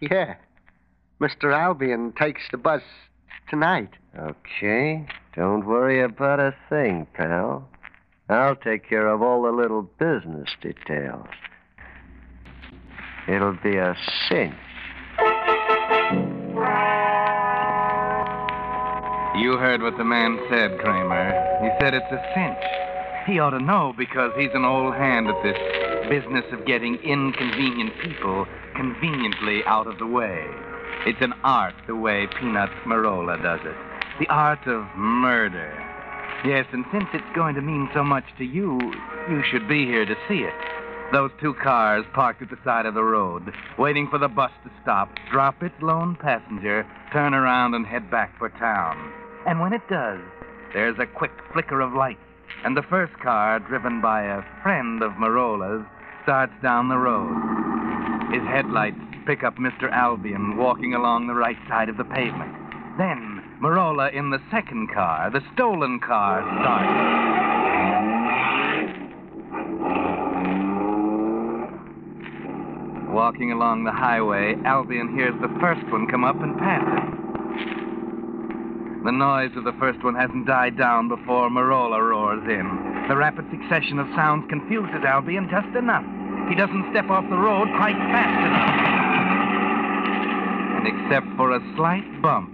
Yeah. 0.00 0.34
Mr. 1.18 1.58
Albion 1.58 2.12
takes 2.12 2.42
the 2.50 2.58
bus 2.58 2.82
tonight. 3.48 3.92
Okay. 4.18 5.06
Don't 5.34 5.64
worry 5.64 6.02
about 6.02 6.40
a 6.40 6.54
thing, 6.68 7.06
pal. 7.14 7.66
I'll 8.28 8.56
take 8.56 8.86
care 8.86 9.06
of 9.06 9.22
all 9.22 9.44
the 9.44 9.50
little 9.50 9.80
business 9.98 10.50
details. 10.60 11.28
It'll 13.28 13.58
be 13.62 13.76
a 13.76 13.96
cinch. 14.28 14.54
You 19.36 19.58
heard 19.58 19.82
what 19.82 19.98
the 19.98 20.04
man 20.04 20.38
said, 20.48 20.78
Kramer. 20.78 21.28
He 21.60 21.68
said 21.78 21.92
it's 21.92 22.10
a 22.10 22.22
cinch. 22.34 22.56
He 23.26 23.38
ought 23.38 23.50
to 23.50 23.60
know 23.60 23.92
because 23.98 24.32
he's 24.38 24.54
an 24.54 24.64
old 24.64 24.94
hand 24.94 25.26
at 25.26 25.42
this 25.42 25.58
business 26.08 26.44
of 26.52 26.64
getting 26.64 26.94
inconvenient 26.96 27.92
people 28.02 28.46
conveniently 28.76 29.62
out 29.66 29.86
of 29.86 29.98
the 29.98 30.06
way. 30.06 30.46
It's 31.04 31.20
an 31.20 31.34
art 31.42 31.74
the 31.86 31.96
way 31.96 32.28
Peanuts 32.38 32.72
Marola 32.86 33.42
does 33.42 33.60
it. 33.64 33.76
The 34.20 34.28
art 34.28 34.66
of 34.66 34.86
murder. 34.96 35.72
Yes, 36.44 36.66
and 36.72 36.84
since 36.92 37.06
it's 37.12 37.34
going 37.34 37.56
to 37.56 37.62
mean 37.62 37.90
so 37.92 38.04
much 38.04 38.24
to 38.38 38.44
you, 38.44 38.78
you 39.28 39.42
should 39.50 39.68
be 39.68 39.84
here 39.84 40.06
to 40.06 40.14
see 40.28 40.44
it. 40.44 40.54
Those 41.12 41.30
two 41.40 41.54
cars 41.54 42.04
parked 42.12 42.42
at 42.42 42.50
the 42.50 42.58
side 42.64 42.84
of 42.84 42.94
the 42.94 43.04
road, 43.04 43.52
waiting 43.78 44.08
for 44.08 44.18
the 44.18 44.28
bus 44.28 44.50
to 44.64 44.70
stop, 44.82 45.08
drop 45.30 45.62
its 45.62 45.74
lone 45.80 46.16
passenger, 46.16 46.86
turn 47.12 47.32
around, 47.32 47.74
and 47.74 47.86
head 47.86 48.10
back 48.10 48.36
for 48.38 48.48
town. 48.48 49.12
And 49.46 49.60
when 49.60 49.72
it 49.72 49.88
does, 49.88 50.20
there's 50.74 50.98
a 50.98 51.06
quick 51.06 51.30
flicker 51.52 51.80
of 51.80 51.92
light, 51.92 52.18
and 52.64 52.76
the 52.76 52.82
first 52.82 53.12
car, 53.20 53.60
driven 53.60 54.00
by 54.00 54.24
a 54.24 54.42
friend 54.62 55.02
of 55.02 55.12
Marola's, 55.12 55.86
starts 56.24 56.52
down 56.60 56.88
the 56.88 56.98
road. 56.98 57.34
His 58.32 58.42
headlights 58.42 58.98
pick 59.26 59.44
up 59.44 59.56
Mr. 59.56 59.90
Albion 59.92 60.56
walking 60.56 60.94
along 60.94 61.28
the 61.28 61.34
right 61.34 61.58
side 61.68 61.88
of 61.88 61.96
the 61.96 62.04
pavement. 62.04 62.52
Then, 62.98 63.42
Marola 63.62 64.12
in 64.12 64.30
the 64.30 64.42
second 64.50 64.92
car, 64.92 65.30
the 65.30 65.42
stolen 65.54 66.00
car, 66.00 66.42
starts. 66.60 67.25
Walking 73.16 73.50
along 73.50 73.84
the 73.84 73.92
highway, 73.92 74.60
Albion 74.66 75.16
hears 75.16 75.32
the 75.40 75.48
first 75.58 75.80
one 75.90 76.06
come 76.06 76.22
up 76.22 76.36
and 76.36 76.52
pass 76.58 76.84
him. 76.84 77.16
The 79.06 79.10
noise 79.10 79.56
of 79.56 79.64
the 79.64 79.72
first 79.80 80.04
one 80.04 80.14
hasn't 80.14 80.46
died 80.46 80.76
down 80.76 81.08
before 81.08 81.48
Marola 81.48 81.96
roars 81.96 82.44
in. 82.44 83.06
The 83.08 83.16
rapid 83.16 83.46
succession 83.48 83.98
of 83.98 84.06
sounds 84.14 84.44
confuses 84.50 85.00
Albion 85.02 85.48
just 85.48 85.74
enough. 85.74 86.04
He 86.50 86.54
doesn't 86.60 86.92
step 86.92 87.08
off 87.08 87.24
the 87.30 87.40
road 87.40 87.72
quite 87.80 87.96
fast 88.12 88.36
enough. 88.52 88.76
And 90.76 90.84
except 90.84 91.24
for 91.38 91.56
a 91.56 91.60
slight 91.74 92.20
bump, 92.20 92.52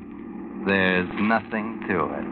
there's 0.65 1.11
nothing 1.19 1.83
to 1.91 2.07
it. 2.23 2.32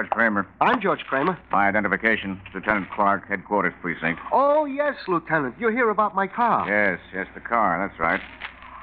George 0.00 0.10
Kramer. 0.12 0.46
I'm 0.62 0.80
George 0.80 1.00
Kramer. 1.00 1.38
My 1.52 1.68
identification, 1.68 2.40
Lieutenant 2.54 2.90
Clark, 2.90 3.28
headquarters 3.28 3.74
precinct. 3.82 4.18
Oh, 4.32 4.64
yes, 4.64 4.94
Lieutenant. 5.06 5.56
You 5.58 5.68
hear 5.68 5.90
about 5.90 6.14
my 6.14 6.26
car? 6.26 6.66
Yes, 6.66 6.98
yes, 7.12 7.26
the 7.34 7.40
car, 7.40 7.86
that's 7.86 8.00
right. 8.00 8.22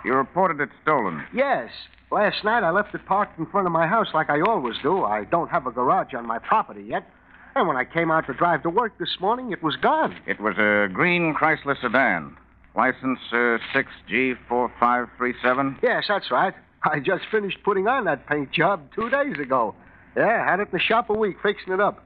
You 0.05 0.13
reported 0.13 0.61
it 0.61 0.69
stolen. 0.83 1.23
Yes. 1.33 1.71
Last 2.11 2.43
night 2.43 2.61
I 2.61 2.69
left 2.69 2.93
it 2.93 3.03
parked 3.07 3.39
in 3.39 3.47
front 3.47 3.65
of 3.65 3.73
my 3.73 3.87
house 3.87 4.09
like 4.13 4.29
I 4.29 4.41
always 4.41 4.75
do. 4.83 5.05
I 5.05 5.23
don't 5.23 5.49
have 5.49 5.65
a 5.65 5.71
garage 5.71 6.13
on 6.13 6.27
my 6.27 6.37
property 6.37 6.83
yet. 6.83 7.09
And 7.55 7.67
when 7.67 7.77
I 7.77 7.85
came 7.85 8.11
out 8.11 8.27
to 8.27 8.35
drive 8.35 8.61
to 8.61 8.69
work 8.69 8.99
this 8.99 9.17
morning, 9.19 9.51
it 9.51 9.63
was 9.63 9.75
gone. 9.75 10.15
It 10.27 10.39
was 10.39 10.59
a 10.59 10.87
green 10.93 11.33
Chrysler 11.33 11.81
sedan. 11.81 12.37
License 12.75 13.17
uh, 13.31 13.57
6G4537. 13.73 15.79
Yes, 15.81 16.03
that's 16.07 16.29
right. 16.29 16.53
I 16.83 16.99
just 16.99 17.23
finished 17.31 17.63
putting 17.63 17.87
on 17.87 18.05
that 18.05 18.27
paint 18.27 18.51
job 18.51 18.91
two 18.93 19.09
days 19.09 19.39
ago. 19.39 19.73
Yeah, 20.17 20.43
had 20.43 20.59
it 20.59 20.63
in 20.63 20.71
the 20.71 20.79
shop 20.79 21.09
a 21.11 21.13
week 21.13 21.37
fixing 21.41 21.71
it 21.71 21.79
up. 21.79 22.03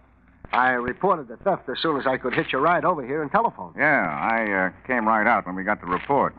I 0.52 0.72
reported 0.72 1.30
the 1.30 1.38
theft 1.38 1.70
as 1.70 1.80
soon 1.82 1.98
as 1.98 2.06
I 2.06 2.18
could 2.18 2.34
hitch 2.34 2.54
a 2.54 2.58
ride 2.58 2.84
over 2.84 3.06
here 3.06 3.22
and 3.22 3.32
telephone. 3.32 3.74
Yeah, 3.78 4.06
I 4.06 4.52
uh, 4.52 4.70
came 4.86 5.08
right 5.08 5.26
out 5.26 5.46
when 5.46 5.56
we 5.56 5.64
got 5.64 5.80
the 5.80 5.88
report. 5.88 6.36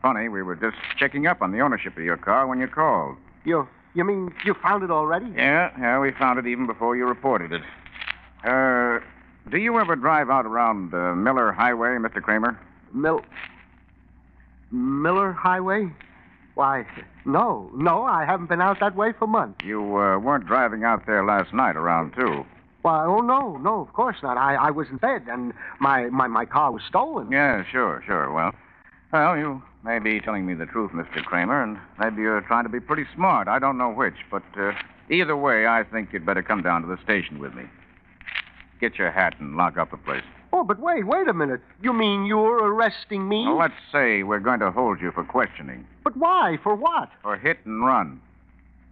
Funny, 0.00 0.28
we 0.28 0.42
were 0.42 0.56
just 0.56 0.76
checking 0.98 1.26
up 1.26 1.42
on 1.42 1.52
the 1.52 1.60
ownership 1.60 1.94
of 1.98 2.02
your 2.02 2.16
car 2.16 2.46
when 2.46 2.58
you 2.58 2.66
called. 2.66 3.16
You 3.44 3.68
you 3.92 4.04
mean 4.04 4.32
you 4.46 4.54
found 4.62 4.82
it 4.82 4.90
already? 4.90 5.26
Yeah, 5.36 5.70
yeah, 5.78 6.00
we 6.00 6.12
found 6.12 6.38
it 6.38 6.46
even 6.46 6.66
before 6.66 6.96
you 6.96 7.06
reported 7.06 7.52
it. 7.52 7.62
Uh, 8.42 9.00
do 9.50 9.58
you 9.58 9.78
ever 9.78 9.96
drive 9.96 10.30
out 10.30 10.46
around 10.46 10.94
uh, 10.94 11.14
Miller 11.14 11.52
Highway, 11.52 11.96
Mr. 11.98 12.22
Kramer? 12.22 12.58
Mill 12.94 13.20
Miller 14.70 15.32
Highway? 15.32 15.90
Why, 16.54 16.86
no, 17.24 17.70
no, 17.74 18.04
I 18.04 18.24
haven't 18.24 18.48
been 18.48 18.60
out 18.60 18.80
that 18.80 18.96
way 18.96 19.12
for 19.18 19.26
months. 19.26 19.60
You 19.64 19.80
uh, 19.80 20.18
weren't 20.18 20.46
driving 20.46 20.84
out 20.84 21.06
there 21.06 21.24
last 21.24 21.52
night 21.52 21.76
around 21.76 22.14
two. 22.18 22.44
Why, 22.82 23.04
oh 23.04 23.20
no, 23.20 23.56
no, 23.58 23.80
of 23.80 23.92
course 23.92 24.16
not. 24.22 24.38
I, 24.38 24.54
I 24.54 24.70
was 24.70 24.88
in 24.90 24.96
bed 24.96 25.24
and 25.28 25.52
my, 25.80 26.04
my, 26.06 26.26
my 26.28 26.46
car 26.46 26.72
was 26.72 26.82
stolen. 26.88 27.30
Yeah, 27.30 27.62
sure, 27.70 28.02
sure. 28.06 28.32
Well, 28.32 28.52
well, 29.12 29.36
you 29.36 29.62
may 29.84 29.98
be 29.98 30.20
telling 30.20 30.46
me 30.46 30.54
the 30.54 30.66
truth, 30.66 30.92
Mr. 30.92 31.22
Kramer, 31.22 31.62
and 31.62 31.78
maybe 31.98 32.22
you're 32.22 32.40
trying 32.42 32.64
to 32.64 32.70
be 32.70 32.80
pretty 32.80 33.04
smart. 33.14 33.48
I 33.48 33.58
don't 33.58 33.76
know 33.76 33.92
which, 33.92 34.14
but 34.30 34.42
uh, 34.56 34.72
either 35.10 35.36
way, 35.36 35.66
I 35.66 35.84
think 35.84 36.12
you'd 36.12 36.24
better 36.24 36.42
come 36.42 36.62
down 36.62 36.82
to 36.82 36.88
the 36.88 36.98
station 37.02 37.38
with 37.38 37.54
me. 37.54 37.64
Get 38.80 38.96
your 38.96 39.10
hat 39.10 39.34
and 39.40 39.56
lock 39.56 39.76
up 39.76 39.90
the 39.90 39.98
place. 39.98 40.24
Oh, 40.52 40.64
but 40.64 40.80
wait, 40.80 41.06
wait 41.06 41.28
a 41.28 41.32
minute. 41.32 41.60
You 41.82 41.92
mean 41.92 42.26
you're 42.26 42.64
arresting 42.72 43.28
me? 43.28 43.44
Now, 43.44 43.58
let's 43.58 43.74
say 43.92 44.22
we're 44.24 44.40
going 44.40 44.60
to 44.60 44.70
hold 44.70 45.00
you 45.00 45.12
for 45.12 45.24
questioning, 45.24 45.86
But 46.04 46.16
why? 46.16 46.58
For 46.62 46.74
what? 46.74 47.08
for 47.22 47.36
hit 47.36 47.58
and 47.64 47.84
run. 47.84 48.20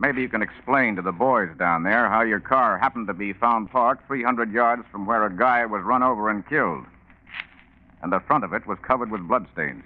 Maybe 0.01 0.23
you 0.23 0.29
can 0.29 0.43
explain 0.43 0.95
to 0.97 1.03
the 1.03 1.11
boys 1.11 1.49
down 1.59 1.83
there 1.83 2.09
how 2.09 2.23
your 2.23 2.39
car 2.39 2.79
happened 2.79 3.09
to 3.09 3.15
be 3.15 3.33
found 3.33 3.71
parked 3.73 4.07
300 4.07 4.53
yards 4.53 4.85
from 4.93 5.07
where 5.07 5.27
a 5.27 5.37
guy 5.37 5.67
was 5.67 5.83
run 5.83 6.05
over 6.05 6.31
and 6.31 6.47
killed. 6.49 6.85
And 8.03 8.13
the 8.13 8.21
front 8.21 8.45
of 8.45 8.53
it 8.53 8.65
was 8.67 8.79
covered 8.87 9.11
with 9.11 9.27
bloodstains. 9.27 9.83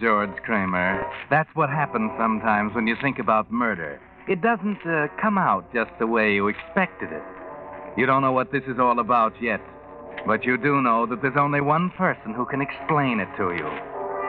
George 0.00 0.36
Kramer, 0.44 1.04
that's 1.30 1.48
what 1.54 1.70
happens 1.70 2.10
sometimes 2.18 2.74
when 2.74 2.86
you 2.86 2.96
think 3.00 3.18
about 3.18 3.50
murder. 3.50 4.00
It 4.28 4.42
doesn't 4.42 4.84
uh, 4.86 5.06
come 5.20 5.38
out 5.38 5.72
just 5.72 5.90
the 5.98 6.06
way 6.06 6.34
you 6.34 6.48
expected 6.48 7.12
it. 7.12 7.22
You 7.96 8.06
don't 8.06 8.22
know 8.22 8.32
what 8.32 8.52
this 8.52 8.64
is 8.66 8.78
all 8.78 8.98
about 8.98 9.40
yet, 9.40 9.60
but 10.26 10.44
you 10.44 10.58
do 10.58 10.82
know 10.82 11.06
that 11.06 11.22
there's 11.22 11.38
only 11.38 11.60
one 11.60 11.90
person 11.96 12.34
who 12.34 12.44
can 12.44 12.60
explain 12.60 13.20
it 13.20 13.28
to 13.36 13.54
you. 13.54 13.70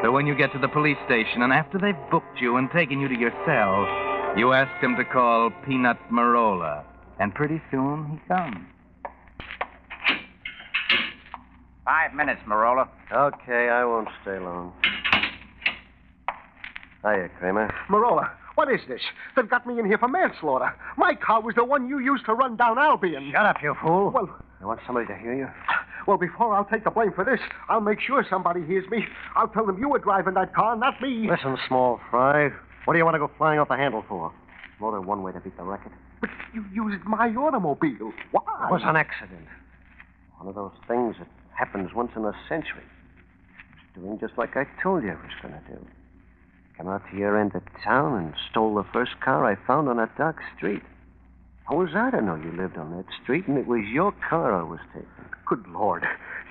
So 0.04 0.12
when 0.12 0.28
you 0.28 0.36
get 0.36 0.54
to 0.54 0.60
the 0.60 0.68
police 0.68 0.98
station 1.06 1.42
and 1.42 1.52
after 1.52 1.78
they've 1.78 2.12
booked 2.12 2.40
you 2.40 2.58
and 2.58 2.70
taken 2.72 3.00
you 3.02 3.08
to 3.08 3.18
your 3.18 3.32
cell, 3.46 4.38
you 4.38 4.54
ask 4.54 4.70
them 4.82 4.96
to 4.96 5.04
call 5.04 5.50
Peanut 5.66 5.98
Marola, 6.12 6.84
and 7.20 7.34
pretty 7.34 7.62
soon 7.72 8.12
he 8.12 8.28
comes. 8.28 8.58
Five 11.84 12.14
minutes, 12.14 12.42
Marola. 12.48 12.88
Okay, 13.12 13.70
I 13.70 13.84
won't 13.86 14.10
stay 14.22 14.38
long. 14.40 14.74
Hiya, 17.04 17.30
Kramer. 17.40 17.74
Marola, 17.90 18.30
what 18.56 18.72
is 18.72 18.82
this? 18.88 19.02
They've 19.36 19.50
got 19.50 19.66
me 19.68 19.80
in 19.80 19.86
here 19.86 19.98
for 19.98 20.08
manslaughter. 20.08 20.74
My 20.98 21.14
car 21.16 21.42
was 21.42 21.56
the 21.56 21.64
one 21.64 21.88
you 21.88 22.00
used 22.00 22.26
to 22.26 22.34
run 22.34 22.56
down 22.58 22.78
Albion. 22.80 23.32
Shut 23.32 23.46
up, 23.46 23.58
you 23.62 23.76
fool. 23.82 24.12
Well, 24.12 24.30
You 24.60 24.68
want 24.68 24.80
somebody 24.86 25.06
to 25.08 25.16
hear 25.16 25.34
you? 25.36 25.48
well, 26.08 26.18
before 26.18 26.56
I'll 26.56 26.66
take 26.66 26.84
the 26.84 26.90
blame 26.92 27.14
for 27.14 27.24
this, 27.24 27.40
I'll 27.70 27.82
make 27.82 28.00
sure 28.02 28.26
somebody 28.30 28.66
hears 28.66 28.90
me. 28.90 29.06
I'll 29.36 29.48
tell 29.48 29.66
them 29.66 29.78
you 29.78 29.90
were 29.90 30.00
driving 30.00 30.34
that 30.34 30.54
car, 30.56 30.76
not 30.76 31.00
me. 31.02 31.28
Listen, 31.30 31.58
small 31.68 32.00
fry. 32.10 32.50
What 32.86 32.94
do 32.94 32.98
you 33.00 33.06
want 33.06 33.16
to 33.16 33.20
go 33.20 33.30
flying 33.38 33.60
off 33.60 33.68
the 33.68 33.76
handle 33.78 34.04
for? 34.08 34.32
More 34.80 34.92
than 34.94 35.06
one 35.06 35.22
way 35.22 35.32
to 35.34 35.40
beat 35.40 35.56
the 35.58 35.64
record. 35.64 35.92
But 36.22 36.30
you 36.54 36.66
used 36.74 37.04
my 37.06 37.28
automobile. 37.36 38.12
Why? 38.32 38.68
It 38.70 38.72
was 38.72 38.82
an 38.86 38.96
accident. 38.96 39.46
One 40.38 40.48
of 40.48 40.56
those 40.56 40.72
things 40.88 41.16
that 41.20 41.28
happens 41.54 41.94
once 41.94 42.12
in 42.16 42.26
a 42.26 42.34
century. 42.50 42.82
I 42.84 44.00
was 44.00 44.06
doing 44.06 44.20
just 44.20 44.38
like 44.38 44.56
I 44.58 44.66
told 44.82 45.04
you 45.04 45.12
I 45.12 45.16
was 45.16 45.32
going 45.42 45.54
to 45.54 45.60
do. 45.68 45.86
Come 46.78 46.90
out 46.90 47.02
to 47.10 47.18
your 47.18 47.40
end 47.40 47.56
of 47.56 47.64
town 47.84 48.18
and 48.18 48.34
stole 48.52 48.76
the 48.76 48.86
first 48.94 49.20
car 49.20 49.46
I 49.46 49.56
found 49.66 49.90
on 49.90 49.98
that 49.98 50.16
dark 50.16 50.38
street. 50.56 50.84
How 51.68 51.76
was 51.76 51.90
I 51.96 52.12
to 52.12 52.22
know 52.22 52.36
you 52.36 52.52
lived 52.52 52.78
on 52.78 52.96
that 52.96 53.06
street 53.22 53.48
and 53.48 53.58
it 53.58 53.68
was 53.68 53.82
your 53.92 54.14
car 54.30 54.54
I 54.54 54.64
was 54.64 54.80
taking? 54.94 55.10
Good 55.48 55.68
Lord. 55.68 56.06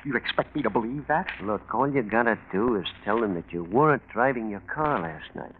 You 0.04 0.16
expect 0.16 0.54
me 0.54 0.62
to 0.62 0.70
believe 0.70 1.06
that? 1.08 1.26
Look, 1.42 1.72
all 1.72 1.88
you 1.88 2.02
gotta 2.02 2.38
do 2.52 2.76
is 2.76 2.86
tell 3.04 3.20
them 3.20 3.34
that 3.34 3.52
you 3.52 3.64
weren't 3.64 4.02
driving 4.12 4.50
your 4.50 4.62
car 4.72 5.00
last 5.00 5.34
night 5.34 5.54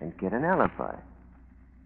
and 0.00 0.16
get 0.18 0.32
an 0.32 0.44
alibi. 0.44 0.94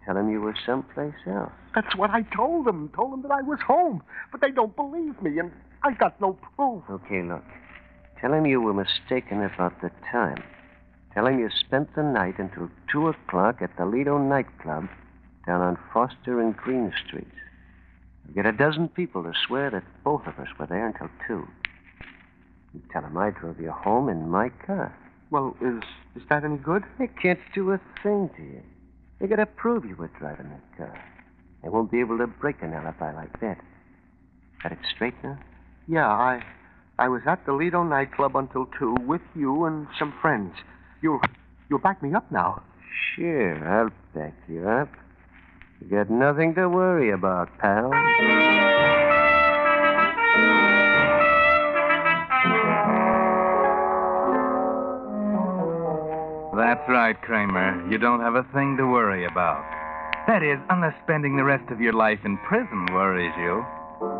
Tell 0.05 0.15
them 0.15 0.31
you 0.31 0.41
were 0.41 0.55
someplace 0.65 1.13
else. 1.27 1.51
That's 1.75 1.95
what 1.95 2.09
I 2.11 2.21
told 2.35 2.65
them. 2.65 2.91
Told 2.95 3.13
them 3.13 3.21
that 3.23 3.31
I 3.31 3.41
was 3.41 3.59
home. 3.65 4.01
But 4.31 4.41
they 4.41 4.51
don't 4.51 4.75
believe 4.75 5.21
me, 5.21 5.39
and 5.39 5.51
I 5.83 5.93
got 5.93 6.19
no 6.21 6.37
proof. 6.55 6.83
Okay, 6.89 7.21
look. 7.21 7.43
Tell 8.19 8.33
him 8.33 8.45
you 8.45 8.61
were 8.61 8.73
mistaken 8.73 9.43
about 9.43 9.81
the 9.81 9.91
time. 10.11 10.43
Tell 11.13 11.27
him 11.27 11.39
you 11.39 11.49
spent 11.49 11.95
the 11.95 12.03
night 12.03 12.35
until 12.37 12.69
2 12.91 13.07
o'clock 13.07 13.61
at 13.61 13.75
the 13.77 13.85
Lido 13.85 14.17
nightclub 14.17 14.87
down 15.45 15.61
on 15.61 15.77
Foster 15.93 16.39
and 16.39 16.55
Green 16.55 16.93
Streets. 17.05 17.35
Get 18.35 18.45
a 18.45 18.51
dozen 18.51 18.89
people 18.89 19.23
to 19.23 19.33
swear 19.47 19.71
that 19.71 19.83
both 20.03 20.27
of 20.27 20.37
us 20.37 20.47
were 20.59 20.67
there 20.67 20.85
until 20.85 21.09
2. 21.27 21.47
You 22.73 22.81
tell 22.91 23.03
him 23.03 23.17
I 23.17 23.31
drove 23.31 23.59
you 23.59 23.71
home 23.71 24.09
in 24.09 24.29
my 24.29 24.49
car. 24.65 24.95
Well, 25.31 25.55
is 25.61 25.81
is 26.15 26.23
that 26.29 26.43
any 26.43 26.57
good? 26.57 26.83
They 26.97 27.07
can't 27.07 27.39
do 27.53 27.71
a 27.71 27.79
thing 28.03 28.29
to 28.35 28.43
you. 28.43 28.61
They 29.19 29.27
gotta 29.27 29.45
prove 29.45 29.85
you 29.85 29.95
were 29.95 30.11
driving 30.19 30.49
that 30.49 30.77
car. 30.77 31.03
They 31.63 31.69
won't 31.69 31.91
be 31.91 31.99
able 31.99 32.17
to 32.19 32.27
break 32.27 32.61
an 32.61 32.73
alibi 32.73 33.13
like 33.13 33.39
that. 33.41 33.59
Got 34.61 34.71
it 34.73 34.79
straight 34.93 35.15
now? 35.23 35.39
Yeah, 35.87 36.07
I 36.07 36.43
I 36.99 37.07
was 37.09 37.21
at 37.25 37.45
the 37.45 37.53
Lido 37.53 37.83
nightclub 37.83 38.35
until 38.35 38.67
two 38.77 38.95
with 39.07 39.21
you 39.35 39.65
and 39.65 39.87
some 39.97 40.13
friends. 40.21 40.53
You 41.01 41.21
you'll 41.69 41.79
back 41.79 42.03
me 42.03 42.13
up 42.13 42.29
now. 42.31 42.61
Sure, 43.15 43.67
I'll 43.67 43.89
back 44.13 44.33
you 44.47 44.67
up. 44.67 44.89
You 45.81 45.87
got 45.87 46.09
nothing 46.09 46.55
to 46.55 46.67
worry 46.67 47.11
about, 47.11 47.49
pal. 47.59 47.91
That's 56.55 56.89
right, 56.89 57.15
Kramer. 57.21 57.89
You 57.89 57.97
don't 57.97 58.19
have 58.19 58.35
a 58.35 58.43
thing 58.53 58.75
to 58.77 58.85
worry 58.85 59.25
about. 59.25 59.63
That 60.27 60.43
is, 60.43 60.59
unless 60.69 60.93
spending 61.03 61.37
the 61.37 61.43
rest 61.43 61.71
of 61.71 61.79
your 61.79 61.93
life 61.93 62.19
in 62.25 62.37
prison 62.39 62.87
worries 62.91 63.33
you. 63.37 63.65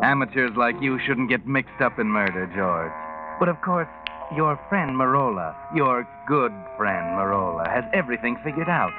Amateurs 0.02 0.52
like 0.56 0.80
you 0.80 0.98
shouldn't 1.06 1.28
get 1.28 1.46
mixed 1.46 1.80
up 1.80 1.98
in 1.98 2.08
murder, 2.08 2.46
George. 2.56 2.92
But 3.38 3.48
of 3.48 3.60
course, 3.60 3.88
your 4.34 4.60
friend 4.68 4.92
Marola, 4.92 5.54
your 5.74 6.08
good 6.26 6.52
friend 6.76 7.18
Marola, 7.18 7.68
has 7.68 7.84
everything 7.92 8.36
figured 8.44 8.68
out. 8.68 8.92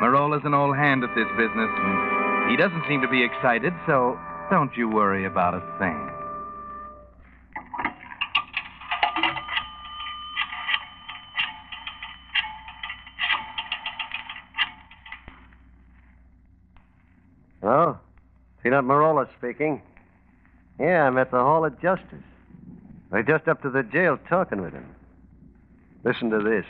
Marola's 0.00 0.44
an 0.44 0.54
old 0.54 0.76
hand 0.76 1.02
at 1.02 1.14
this 1.14 1.26
business, 1.36 1.70
and 1.72 2.50
he 2.50 2.56
doesn't 2.56 2.84
seem 2.86 3.00
to 3.00 3.08
be 3.08 3.22
excited, 3.22 3.72
so 3.86 4.18
don't 4.50 4.76
you 4.76 4.88
worry 4.88 5.24
about 5.24 5.54
a 5.54 5.60
thing. 5.78 6.10
Oh, 17.62 17.98
Peanut 18.62 18.84
Marola 18.84 19.28
speaking. 19.38 19.82
Yeah, 20.78 21.06
I'm 21.06 21.18
at 21.18 21.30
the 21.30 21.38
Hall 21.38 21.64
of 21.64 21.80
Justice. 21.80 22.22
We're 23.10 23.22
just 23.22 23.48
up 23.48 23.62
to 23.62 23.70
the 23.70 23.82
jail 23.82 24.18
talking 24.28 24.60
with 24.60 24.72
him. 24.72 24.86
Listen 26.04 26.30
to 26.30 26.40
this. 26.40 26.64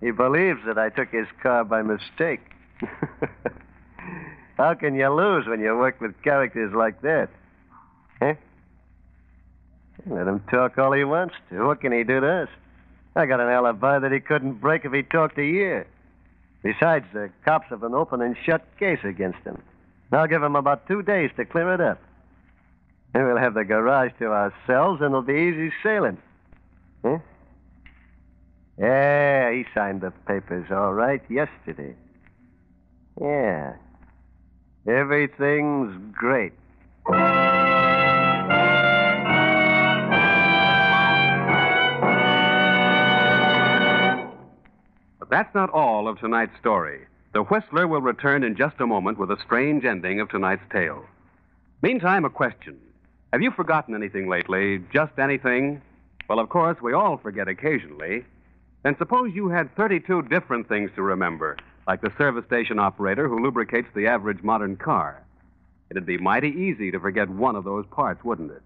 He 0.00 0.10
believes 0.10 0.60
that 0.66 0.78
I 0.78 0.90
took 0.90 1.10
his 1.10 1.26
car 1.42 1.64
by 1.64 1.82
mistake. 1.82 2.40
How 4.56 4.74
can 4.74 4.94
you 4.94 5.08
lose 5.08 5.46
when 5.46 5.60
you 5.60 5.76
work 5.76 6.00
with 6.00 6.20
characters 6.22 6.72
like 6.74 7.00
that? 7.02 7.28
Huh? 8.20 8.34
Let 10.06 10.26
him 10.26 10.42
talk 10.50 10.78
all 10.78 10.92
he 10.92 11.04
wants 11.04 11.34
to. 11.50 11.66
What 11.66 11.80
can 11.80 11.92
he 11.92 12.04
do 12.04 12.20
to 12.20 12.42
us? 12.42 12.48
I 13.16 13.26
got 13.26 13.40
an 13.40 13.48
alibi 13.48 13.98
that 13.98 14.12
he 14.12 14.20
couldn't 14.20 14.54
break 14.54 14.84
if 14.84 14.92
he 14.92 15.02
talked 15.02 15.38
a 15.38 15.44
year. 15.44 15.86
Besides, 16.62 17.06
the 17.12 17.30
cops 17.44 17.68
have 17.70 17.82
an 17.82 17.94
open 17.94 18.20
and 18.20 18.36
shut 18.44 18.64
case 18.78 19.00
against 19.02 19.40
him. 19.44 19.60
I'll 20.12 20.26
give 20.26 20.42
him 20.42 20.56
about 20.56 20.86
two 20.86 21.02
days 21.02 21.30
to 21.36 21.44
clear 21.44 21.72
it 21.74 21.80
up. 21.80 22.00
Then 23.12 23.26
we'll 23.26 23.38
have 23.38 23.54
the 23.54 23.64
garage 23.64 24.12
to 24.20 24.26
ourselves, 24.26 25.00
and 25.00 25.10
it'll 25.10 25.22
be 25.22 25.34
easy 25.34 25.72
sailing. 25.82 26.18
Huh? 27.04 27.18
Yeah, 28.78 29.50
he 29.52 29.66
signed 29.74 30.00
the 30.00 30.12
papers 30.26 30.70
all 30.70 30.94
right 30.94 31.22
yesterday. 31.28 31.94
Yeah. 33.20 33.74
Everything's 34.86 36.14
great. 36.14 36.52
But 45.18 45.28
that's 45.28 45.54
not 45.54 45.70
all 45.70 46.08
of 46.08 46.18
tonight's 46.18 46.56
story. 46.58 47.06
The 47.32 47.42
Whistler 47.42 47.86
will 47.86 48.00
return 48.00 48.42
in 48.42 48.56
just 48.56 48.80
a 48.80 48.86
moment 48.86 49.18
with 49.18 49.30
a 49.30 49.36
strange 49.44 49.84
ending 49.84 50.20
of 50.20 50.30
tonight's 50.30 50.62
tale. 50.72 51.04
Meantime, 51.82 52.24
a 52.24 52.30
question. 52.30 52.78
Have 53.32 53.42
you 53.42 53.52
forgotten 53.52 53.94
anything 53.94 54.28
lately? 54.28 54.82
Just 54.92 55.16
anything? 55.16 55.80
Well, 56.28 56.40
of 56.40 56.48
course, 56.48 56.78
we 56.82 56.94
all 56.94 57.16
forget 57.16 57.46
occasionally. 57.46 58.24
Then 58.82 58.96
suppose 58.98 59.32
you 59.32 59.48
had 59.48 59.74
32 59.76 60.22
different 60.22 60.68
things 60.68 60.90
to 60.96 61.02
remember, 61.02 61.56
like 61.86 62.00
the 62.00 62.12
service 62.18 62.44
station 62.46 62.80
operator 62.80 63.28
who 63.28 63.40
lubricates 63.40 63.86
the 63.94 64.08
average 64.08 64.42
modern 64.42 64.76
car. 64.76 65.22
It'd 65.90 66.06
be 66.06 66.18
mighty 66.18 66.48
easy 66.48 66.90
to 66.90 66.98
forget 66.98 67.28
one 67.28 67.54
of 67.54 67.62
those 67.62 67.86
parts, 67.92 68.24
wouldn't 68.24 68.50
it? 68.50 68.62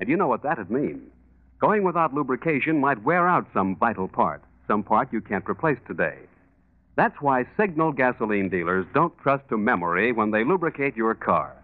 And 0.00 0.08
you 0.08 0.16
know 0.16 0.26
what 0.26 0.42
that'd 0.42 0.68
mean. 0.68 1.12
Going 1.60 1.84
without 1.84 2.12
lubrication 2.12 2.80
might 2.80 3.04
wear 3.04 3.28
out 3.28 3.46
some 3.54 3.76
vital 3.76 4.08
part, 4.08 4.42
some 4.66 4.82
part 4.82 5.12
you 5.12 5.20
can't 5.20 5.48
replace 5.48 5.78
today. 5.86 6.18
That's 6.96 7.20
why 7.20 7.46
signal 7.56 7.92
gasoline 7.92 8.48
dealers 8.48 8.84
don't 8.94 9.16
trust 9.18 9.48
to 9.50 9.56
memory 9.56 10.10
when 10.10 10.32
they 10.32 10.42
lubricate 10.42 10.96
your 10.96 11.14
car. 11.14 11.54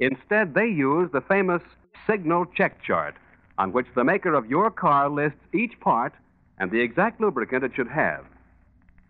Instead, 0.00 0.54
they 0.54 0.66
use 0.66 1.10
the 1.12 1.22
famous 1.22 1.62
signal 2.06 2.46
check 2.56 2.82
chart, 2.82 3.14
on 3.58 3.72
which 3.72 3.86
the 3.94 4.04
maker 4.04 4.34
of 4.34 4.46
your 4.46 4.70
car 4.70 5.08
lists 5.08 5.40
each 5.52 5.78
part 5.80 6.12
and 6.58 6.70
the 6.70 6.80
exact 6.80 7.20
lubricant 7.20 7.64
it 7.64 7.72
should 7.74 7.88
have. 7.88 8.24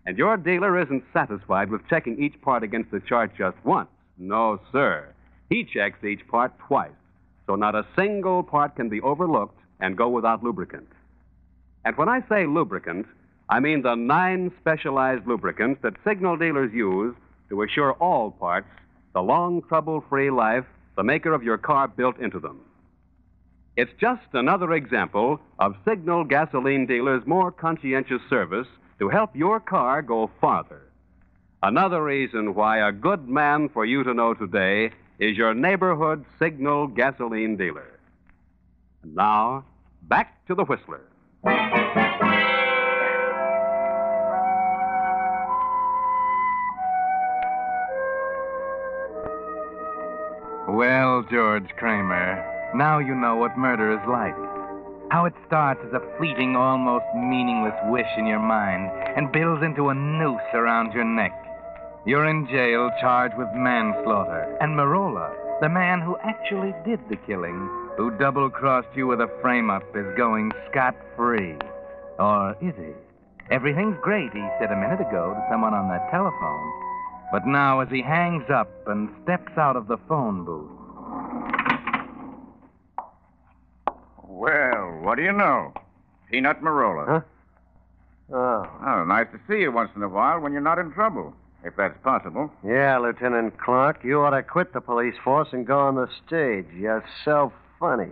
And 0.06 0.16
your 0.16 0.36
dealer 0.36 0.80
isn't 0.80 1.04
satisfied 1.12 1.70
with 1.70 1.86
checking 1.88 2.22
each 2.22 2.40
part 2.40 2.62
against 2.62 2.90
the 2.90 3.00
chart 3.00 3.32
just 3.36 3.56
once. 3.64 3.90
No, 4.16 4.60
sir. 4.72 5.08
He 5.50 5.64
checks 5.64 6.02
each 6.04 6.26
part 6.28 6.58
twice, 6.58 6.90
so 7.46 7.54
not 7.54 7.74
a 7.74 7.86
single 7.96 8.42
part 8.42 8.76
can 8.76 8.88
be 8.88 9.00
overlooked 9.00 9.58
and 9.80 9.96
go 9.96 10.08
without 10.08 10.42
lubricant. 10.42 10.88
And 11.84 11.96
when 11.96 12.08
I 12.08 12.22
say 12.28 12.46
lubricant, 12.46 13.06
I 13.48 13.60
mean 13.60 13.82
the 13.82 13.94
nine 13.94 14.52
specialized 14.60 15.26
lubricants 15.26 15.80
that 15.82 15.94
signal 16.04 16.36
dealers 16.36 16.72
use 16.72 17.14
to 17.48 17.62
assure 17.62 17.92
all 17.94 18.30
parts 18.30 18.68
the 19.14 19.22
long, 19.22 19.62
trouble 19.62 20.04
free 20.08 20.30
life 20.30 20.64
the 20.96 21.02
maker 21.02 21.32
of 21.32 21.42
your 21.42 21.56
car 21.58 21.88
built 21.88 22.18
into 22.18 22.38
them. 22.38 22.60
It's 23.78 23.92
just 24.00 24.26
another 24.32 24.72
example 24.72 25.38
of 25.60 25.76
Signal 25.86 26.24
gasoline 26.24 26.84
dealers' 26.84 27.24
more 27.26 27.52
conscientious 27.52 28.20
service 28.28 28.66
to 28.98 29.08
help 29.08 29.36
your 29.36 29.60
car 29.60 30.02
go 30.02 30.32
farther. 30.40 30.82
Another 31.62 32.02
reason 32.02 32.56
why 32.56 32.78
a 32.78 32.90
good 32.90 33.28
man 33.28 33.68
for 33.68 33.84
you 33.84 34.02
to 34.02 34.12
know 34.12 34.34
today 34.34 34.90
is 35.20 35.36
your 35.36 35.54
neighborhood 35.54 36.24
Signal 36.40 36.88
gasoline 36.88 37.56
dealer. 37.56 38.00
And 39.04 39.14
now, 39.14 39.64
back 40.02 40.44
to 40.48 40.56
the 40.56 40.64
Whistler. 40.64 41.02
Well, 50.66 51.22
George 51.30 51.68
Kramer, 51.76 52.57
now 52.74 52.98
you 52.98 53.14
know 53.14 53.36
what 53.36 53.56
murder 53.56 53.92
is 53.92 54.08
like. 54.08 54.36
How 55.10 55.24
it 55.24 55.32
starts 55.46 55.80
as 55.86 55.94
a 55.94 56.16
fleeting, 56.18 56.54
almost 56.54 57.06
meaningless 57.16 57.78
wish 57.84 58.08
in 58.18 58.26
your 58.26 58.40
mind 58.40 58.90
and 59.16 59.32
builds 59.32 59.62
into 59.62 59.88
a 59.88 59.94
noose 59.94 60.50
around 60.52 60.92
your 60.92 61.04
neck. 61.04 61.32
You're 62.04 62.26
in 62.26 62.46
jail 62.46 62.90
charged 63.00 63.36
with 63.36 63.48
manslaughter, 63.54 64.56
and 64.60 64.76
Marola, 64.76 65.32
the 65.60 65.68
man 65.68 66.00
who 66.00 66.16
actually 66.22 66.74
did 66.84 67.00
the 67.08 67.16
killing, 67.26 67.68
who 67.96 68.16
double 68.18 68.50
crossed 68.50 68.94
you 68.94 69.06
with 69.06 69.20
a 69.20 69.30
frame 69.40 69.70
up, 69.70 69.82
is 69.94 70.16
going 70.16 70.52
scot 70.70 70.94
free. 71.16 71.56
Or 72.18 72.56
is 72.60 72.74
he? 72.76 72.92
Everything's 73.50 73.96
great, 74.02 74.32
he 74.32 74.46
said 74.60 74.70
a 74.70 74.76
minute 74.76 75.00
ago 75.00 75.34
to 75.34 75.46
someone 75.50 75.74
on 75.74 75.88
that 75.88 76.10
telephone. 76.10 76.72
But 77.32 77.46
now, 77.46 77.80
as 77.80 77.88
he 77.90 78.02
hangs 78.02 78.48
up 78.50 78.70
and 78.86 79.08
steps 79.22 79.56
out 79.56 79.76
of 79.76 79.86
the 79.86 79.98
phone 80.08 80.44
booth, 80.44 80.70
Well, 84.38 85.00
what 85.02 85.16
do 85.16 85.24
you 85.24 85.32
know? 85.32 85.72
Peanut 86.30 86.62
Marola. 86.62 87.06
Huh? 87.08 87.20
Oh. 88.32 88.70
Oh, 88.86 89.04
nice 89.04 89.26
to 89.32 89.40
see 89.48 89.62
you 89.62 89.72
once 89.72 89.90
in 89.96 90.02
a 90.04 90.08
while 90.08 90.38
when 90.38 90.52
you're 90.52 90.60
not 90.60 90.78
in 90.78 90.92
trouble, 90.92 91.34
if 91.64 91.74
that's 91.74 91.98
possible. 92.04 92.48
Yeah, 92.64 92.98
Lieutenant 92.98 93.58
Clark, 93.58 94.04
you 94.04 94.20
ought 94.20 94.30
to 94.30 94.44
quit 94.44 94.72
the 94.72 94.80
police 94.80 95.16
force 95.24 95.48
and 95.50 95.66
go 95.66 95.80
on 95.80 95.96
the 95.96 96.06
stage. 96.24 96.66
You're 96.72 97.04
so 97.24 97.52
funny. 97.80 98.10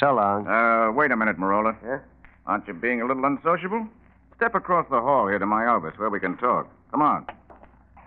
So 0.00 0.14
long. 0.14 0.48
Uh, 0.48 0.90
wait 0.90 1.12
a 1.12 1.16
minute, 1.16 1.38
Marola. 1.38 1.76
Yeah? 1.84 2.00
Aren't 2.46 2.66
you 2.66 2.74
being 2.74 3.00
a 3.00 3.06
little 3.06 3.24
unsociable? 3.24 3.86
Step 4.34 4.56
across 4.56 4.88
the 4.90 5.00
hall 5.00 5.28
here 5.28 5.38
to 5.38 5.46
my 5.46 5.66
office 5.66 5.96
where 5.98 6.10
we 6.10 6.18
can 6.18 6.36
talk. 6.36 6.68
Come 6.90 7.00
on. 7.00 7.26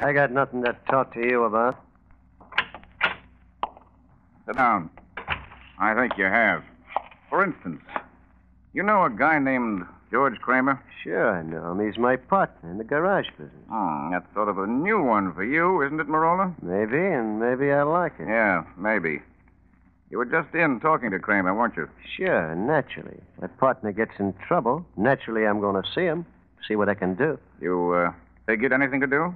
I 0.01 0.11
got 0.11 0.33
nothing 0.33 0.65
to 0.65 0.75
talk 0.89 1.13
to 1.13 1.21
you 1.25 1.45
about. 1.45 1.81
Sit 4.45 4.57
down. 4.57 4.89
I 5.79 5.93
think 5.93 6.17
you 6.17 6.25
have. 6.25 6.63
For 7.29 7.43
instance, 7.43 7.81
you 8.73 8.83
know 8.83 9.03
a 9.03 9.09
guy 9.09 9.39
named 9.39 9.85
George 10.11 10.39
Kramer? 10.39 10.81
Sure, 11.03 11.31
I 11.31 11.43
know 11.43 11.71
him. 11.71 11.85
He's 11.85 11.97
my 11.97 12.15
partner 12.15 12.71
in 12.71 12.77
the 12.77 12.83
garage 12.83 13.27
business. 13.31 13.51
Hmm, 13.69 14.11
that's 14.11 14.25
sort 14.33 14.49
of 14.49 14.57
a 14.57 14.67
new 14.67 15.01
one 15.01 15.33
for 15.33 15.43
you, 15.43 15.81
isn't 15.83 15.99
it, 15.99 16.07
Marola? 16.07 16.53
Maybe, 16.61 16.97
and 16.97 17.39
maybe 17.39 17.71
I 17.71 17.83
like 17.83 18.13
it. 18.19 18.27
Yeah, 18.27 18.63
maybe. 18.77 19.21
You 20.09 20.17
were 20.17 20.25
just 20.25 20.55
in 20.55 20.79
talking 20.79 21.11
to 21.11 21.19
Kramer, 21.19 21.53
weren't 21.53 21.75
you? 21.75 21.89
Sure, 22.15 22.55
naturally. 22.55 23.19
My 23.41 23.47
partner 23.47 23.91
gets 23.91 24.13
in 24.19 24.33
trouble. 24.47 24.85
Naturally, 24.95 25.45
I'm 25.45 25.59
going 25.59 25.81
to 25.81 25.89
see 25.93 26.05
him, 26.05 26.25
see 26.65 26.77
what 26.77 26.87
I 26.87 26.93
can 26.93 27.15
do. 27.15 27.37
You, 27.59 27.91
uh, 27.91 28.11
figured 28.45 28.71
anything 28.71 29.01
to 29.01 29.07
do? 29.07 29.33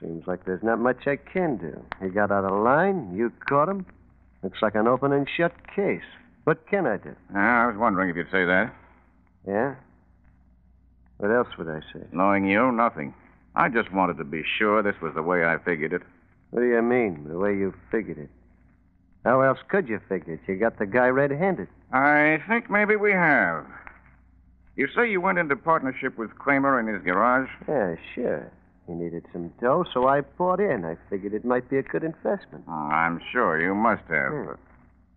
Seems 0.00 0.26
like 0.28 0.44
there's 0.44 0.62
not 0.62 0.78
much 0.78 1.06
I 1.06 1.16
can 1.16 1.56
do. 1.56 1.84
He 2.00 2.08
got 2.08 2.30
out 2.30 2.44
of 2.44 2.62
line. 2.62 3.14
You 3.16 3.32
caught 3.48 3.68
him. 3.68 3.84
Looks 4.42 4.62
like 4.62 4.74
an 4.74 4.86
open 4.86 5.12
and 5.12 5.28
shut 5.28 5.52
case. 5.74 6.02
What 6.44 6.66
can 6.66 6.86
I 6.86 6.96
do? 6.96 7.14
Yeah, 7.32 7.64
I 7.64 7.66
was 7.66 7.76
wondering 7.76 8.10
if 8.10 8.16
you'd 8.16 8.30
say 8.30 8.44
that. 8.44 8.74
Yeah? 9.46 9.74
What 11.18 11.30
else 11.30 11.48
would 11.56 11.68
I 11.68 11.80
say? 11.92 12.04
Knowing 12.12 12.46
you, 12.46 12.72
nothing. 12.72 13.14
I 13.54 13.68
just 13.68 13.92
wanted 13.92 14.16
to 14.18 14.24
be 14.24 14.42
sure 14.58 14.82
this 14.82 15.00
was 15.00 15.14
the 15.14 15.22
way 15.22 15.44
I 15.44 15.58
figured 15.58 15.92
it. 15.92 16.02
What 16.50 16.60
do 16.60 16.66
you 16.66 16.82
mean, 16.82 17.26
the 17.28 17.38
way 17.38 17.56
you 17.56 17.74
figured 17.90 18.18
it? 18.18 18.30
How 19.24 19.40
else 19.40 19.58
could 19.68 19.88
you 19.88 20.00
figure 20.08 20.34
it? 20.34 20.40
You 20.48 20.56
got 20.56 20.78
the 20.78 20.86
guy 20.86 21.06
red 21.08 21.30
handed. 21.30 21.68
I 21.92 22.42
think 22.48 22.68
maybe 22.68 22.96
we 22.96 23.12
have. 23.12 23.66
You 24.74 24.88
say 24.96 25.10
you 25.10 25.20
went 25.20 25.38
into 25.38 25.54
partnership 25.54 26.18
with 26.18 26.34
Kramer 26.34 26.80
in 26.80 26.86
his 26.92 27.02
garage? 27.04 27.48
Yeah, 27.68 27.94
sure. 28.14 28.50
He 28.86 28.94
needed 28.94 29.24
some 29.32 29.52
dough, 29.60 29.84
so 29.94 30.08
I 30.08 30.22
bought 30.22 30.58
in. 30.58 30.84
I 30.84 30.96
figured 31.08 31.34
it 31.34 31.44
might 31.44 31.70
be 31.70 31.78
a 31.78 31.82
good 31.82 32.02
investment. 32.02 32.64
Oh, 32.66 32.72
I'm 32.72 33.20
sure 33.30 33.62
you 33.62 33.74
must 33.74 34.02
have. 34.08 34.32
Hmm. 34.32 34.44
But, 34.46 34.58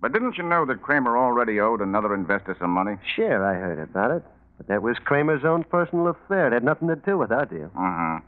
but 0.02 0.14
didn't 0.14 0.38
you 0.38 0.44
know 0.44 0.66
that 0.66 0.82
Kramer 0.82 1.18
already 1.18 1.60
owed 1.60 1.82
another 1.82 2.14
investor 2.14 2.56
some 2.60 2.72
money? 2.72 2.98
Sure, 3.16 3.46
I 3.46 3.54
heard 3.56 3.80
about 3.80 4.12
it. 4.12 4.24
But 4.58 4.68
that 4.68 4.82
was 4.82 4.98
Kramer's 5.04 5.44
own 5.44 5.64
personal 5.64 6.08
affair. 6.08 6.48
It 6.48 6.54
had 6.54 6.64
nothing 6.64 6.88
to 6.88 6.96
do 6.96 7.18
with 7.18 7.32
our 7.32 7.46
deal. 7.46 7.72
Uh 7.76 7.94
huh. 7.96 8.20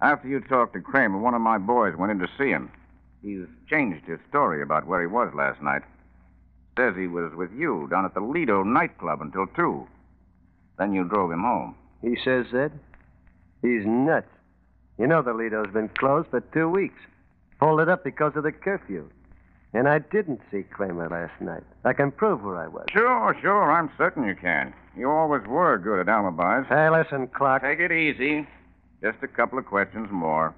After 0.00 0.28
you 0.28 0.40
talked 0.40 0.74
to 0.74 0.80
Kramer, 0.80 1.18
one 1.18 1.34
of 1.34 1.40
my 1.40 1.58
boys 1.58 1.96
went 1.96 2.12
in 2.12 2.18
to 2.18 2.28
see 2.38 2.48
him. 2.48 2.70
He's 3.22 3.46
changed 3.68 4.06
his 4.06 4.20
story 4.28 4.62
about 4.62 4.86
where 4.86 5.00
he 5.00 5.06
was 5.06 5.32
last 5.34 5.60
night. 5.60 5.82
Says 6.76 6.94
he 6.96 7.08
was 7.08 7.34
with 7.34 7.52
you 7.52 7.88
down 7.90 8.04
at 8.04 8.14
the 8.14 8.20
Lido 8.20 8.62
nightclub 8.62 9.20
until 9.20 9.46
2. 9.48 9.86
Then 10.78 10.92
you 10.92 11.04
drove 11.04 11.32
him 11.32 11.42
home. 11.42 11.74
He 12.02 12.16
says 12.24 12.46
that? 12.52 12.70
He's 13.62 13.84
nuts. 13.84 14.30
You 14.98 15.08
know 15.08 15.22
the 15.22 15.32
Lido's 15.32 15.72
been 15.72 15.88
closed 15.88 16.28
for 16.30 16.40
two 16.40 16.68
weeks. 16.68 17.00
Pulled 17.58 17.80
it 17.80 17.88
up 17.88 18.04
because 18.04 18.36
of 18.36 18.44
the 18.44 18.52
curfew. 18.52 19.08
And 19.74 19.86
I 19.88 19.98
didn't 19.98 20.40
see 20.50 20.62
Kramer 20.62 21.08
last 21.10 21.38
night. 21.40 21.62
I 21.84 21.92
can 21.92 22.10
prove 22.10 22.42
where 22.42 22.56
I 22.56 22.68
was. 22.68 22.86
Sure, 22.90 23.36
sure. 23.40 23.70
I'm 23.70 23.90
certain 23.98 24.24
you 24.24 24.34
can. 24.34 24.72
You 24.96 25.10
always 25.10 25.46
were 25.46 25.76
good 25.78 26.00
at 26.00 26.08
alibis. 26.08 26.66
Hey, 26.68 26.88
listen, 26.90 27.28
Clark. 27.28 27.62
Take 27.62 27.78
it 27.80 27.92
easy. 27.92 28.46
Just 29.02 29.18
a 29.22 29.28
couple 29.28 29.58
of 29.58 29.66
questions 29.66 30.08
more. 30.10 30.54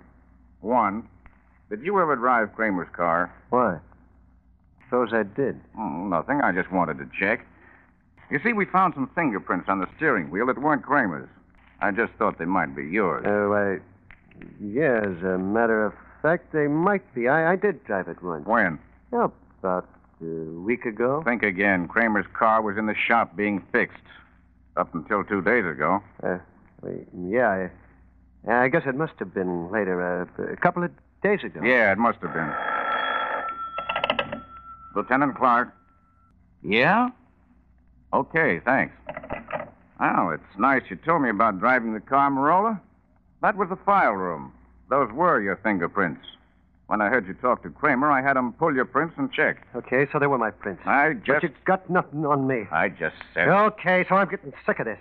One, 0.61 1.09
did 1.69 1.83
you 1.83 2.01
ever 2.01 2.15
drive 2.17 2.55
Kramer's 2.55 2.89
car? 2.95 3.35
Why? 3.51 3.79
Suppose 4.85 5.11
I 5.13 5.25
did. 5.25 5.61
Oh, 5.79 6.07
nothing. 6.07 6.41
I 6.43 6.53
just 6.53 6.71
wanted 6.73 6.99
to 6.99 7.09
check. 7.19 7.47
You 8.31 8.39
see, 8.45 8.53
we 8.53 8.65
found 8.65 8.95
some 8.95 9.11
fingerprints 9.15 9.69
on 9.69 9.81
the 9.81 9.87
steering 9.97 10.31
wheel 10.31 10.47
that 10.47 10.59
weren't 10.59 10.83
Kramer's. 10.83 11.29
I 11.81 11.91
just 11.91 12.13
thought 12.15 12.39
they 12.39 12.45
might 12.45 12.77
be 12.77 12.87
yours. 12.87 13.25
Oh, 13.27 13.53
I. 13.53 13.79
Yeah, 14.63 15.01
as 15.03 15.23
a 15.23 15.37
matter 15.39 15.85
of 15.85 15.93
fact, 16.23 16.53
they 16.53 16.67
might 16.69 17.13
be. 17.15 17.29
I, 17.29 17.53
I 17.53 17.57
did 17.57 17.85
drive 17.85 18.09
it 18.09 18.23
once. 18.23 18.47
when? 18.47 18.79
Oh, 19.13 19.33
about 19.61 19.89
a 20.21 20.25
week 20.25 20.85
ago. 20.85 21.23
Think 21.25 21.43
again. 21.43 21.89
Kramer's 21.89 22.27
car 22.33 22.63
was 22.63 22.77
in 22.77 22.87
the 22.87 22.95
shop 22.95 23.37
being 23.37 23.63
fixed. 23.73 23.99
Up 24.77 24.95
until 24.95 25.25
two 25.25 25.43
days 25.43 25.65
ago. 25.67 26.01
Uh, 26.23 26.39
yeah, 27.29 27.69
I, 28.49 28.65
I 28.65 28.69
guess 28.69 28.83
it 28.87 28.95
must 28.95 29.15
have 29.19 29.35
been 29.35 29.71
later, 29.71 30.01
uh, 30.01 30.43
a 30.45 30.57
couple 30.57 30.85
of 30.85 30.93
days 31.23 31.41
ago. 31.43 31.61
Yeah, 31.63 31.91
it 31.91 31.99
must 31.99 32.19
have 32.23 32.33
been. 32.33 32.51
Lieutenant 34.95 35.37
Clark. 35.37 35.75
Yeah? 36.63 37.11
Okay, 38.13 38.61
thanks. 38.65 38.95
Well, 39.99 40.31
it's 40.31 40.59
nice 40.59 40.83
you 40.89 40.97
told 40.97 41.23
me 41.23 41.31
about 41.31 41.59
driving 41.59 41.93
the 41.93 42.01
car, 42.01 42.31
Marola. 42.31 42.81
That 43.43 43.57
was 43.57 43.69
the 43.69 43.77
file 43.77 44.13
room. 44.13 44.53
Those 44.89 45.11
were 45.13 45.41
your 45.41 45.57
fingerprints. 45.57 46.25
When 46.91 47.01
I 47.01 47.09
heard 47.09 47.29
you 47.29 47.35
talk 47.35 47.63
to 47.63 47.71
Kramer, 47.71 48.11
I 48.11 48.21
had 48.21 48.37
him 48.37 48.53
pull 48.55 48.75
your 48.75 48.85
prints 48.85 49.15
and 49.17 49.33
check. 49.33 49.65
Okay, 49.77 50.09
so 50.11 50.19
they 50.19 50.27
were 50.27 50.39
my 50.39 50.51
prints. 50.51 50.83
I 50.85 51.13
just. 51.13 51.27
But 51.29 51.43
you 51.45 51.51
got 51.65 51.89
nothing 51.89 52.27
on 52.27 52.49
me. 52.49 52.67
I 52.73 52.89
just 52.89 53.15
said. 53.33 53.47
Okay, 53.47 54.05
so 54.09 54.17
I'm 54.17 54.29
getting 54.29 54.53
sick 54.67 54.81
of 54.81 54.87
this. 54.87 54.99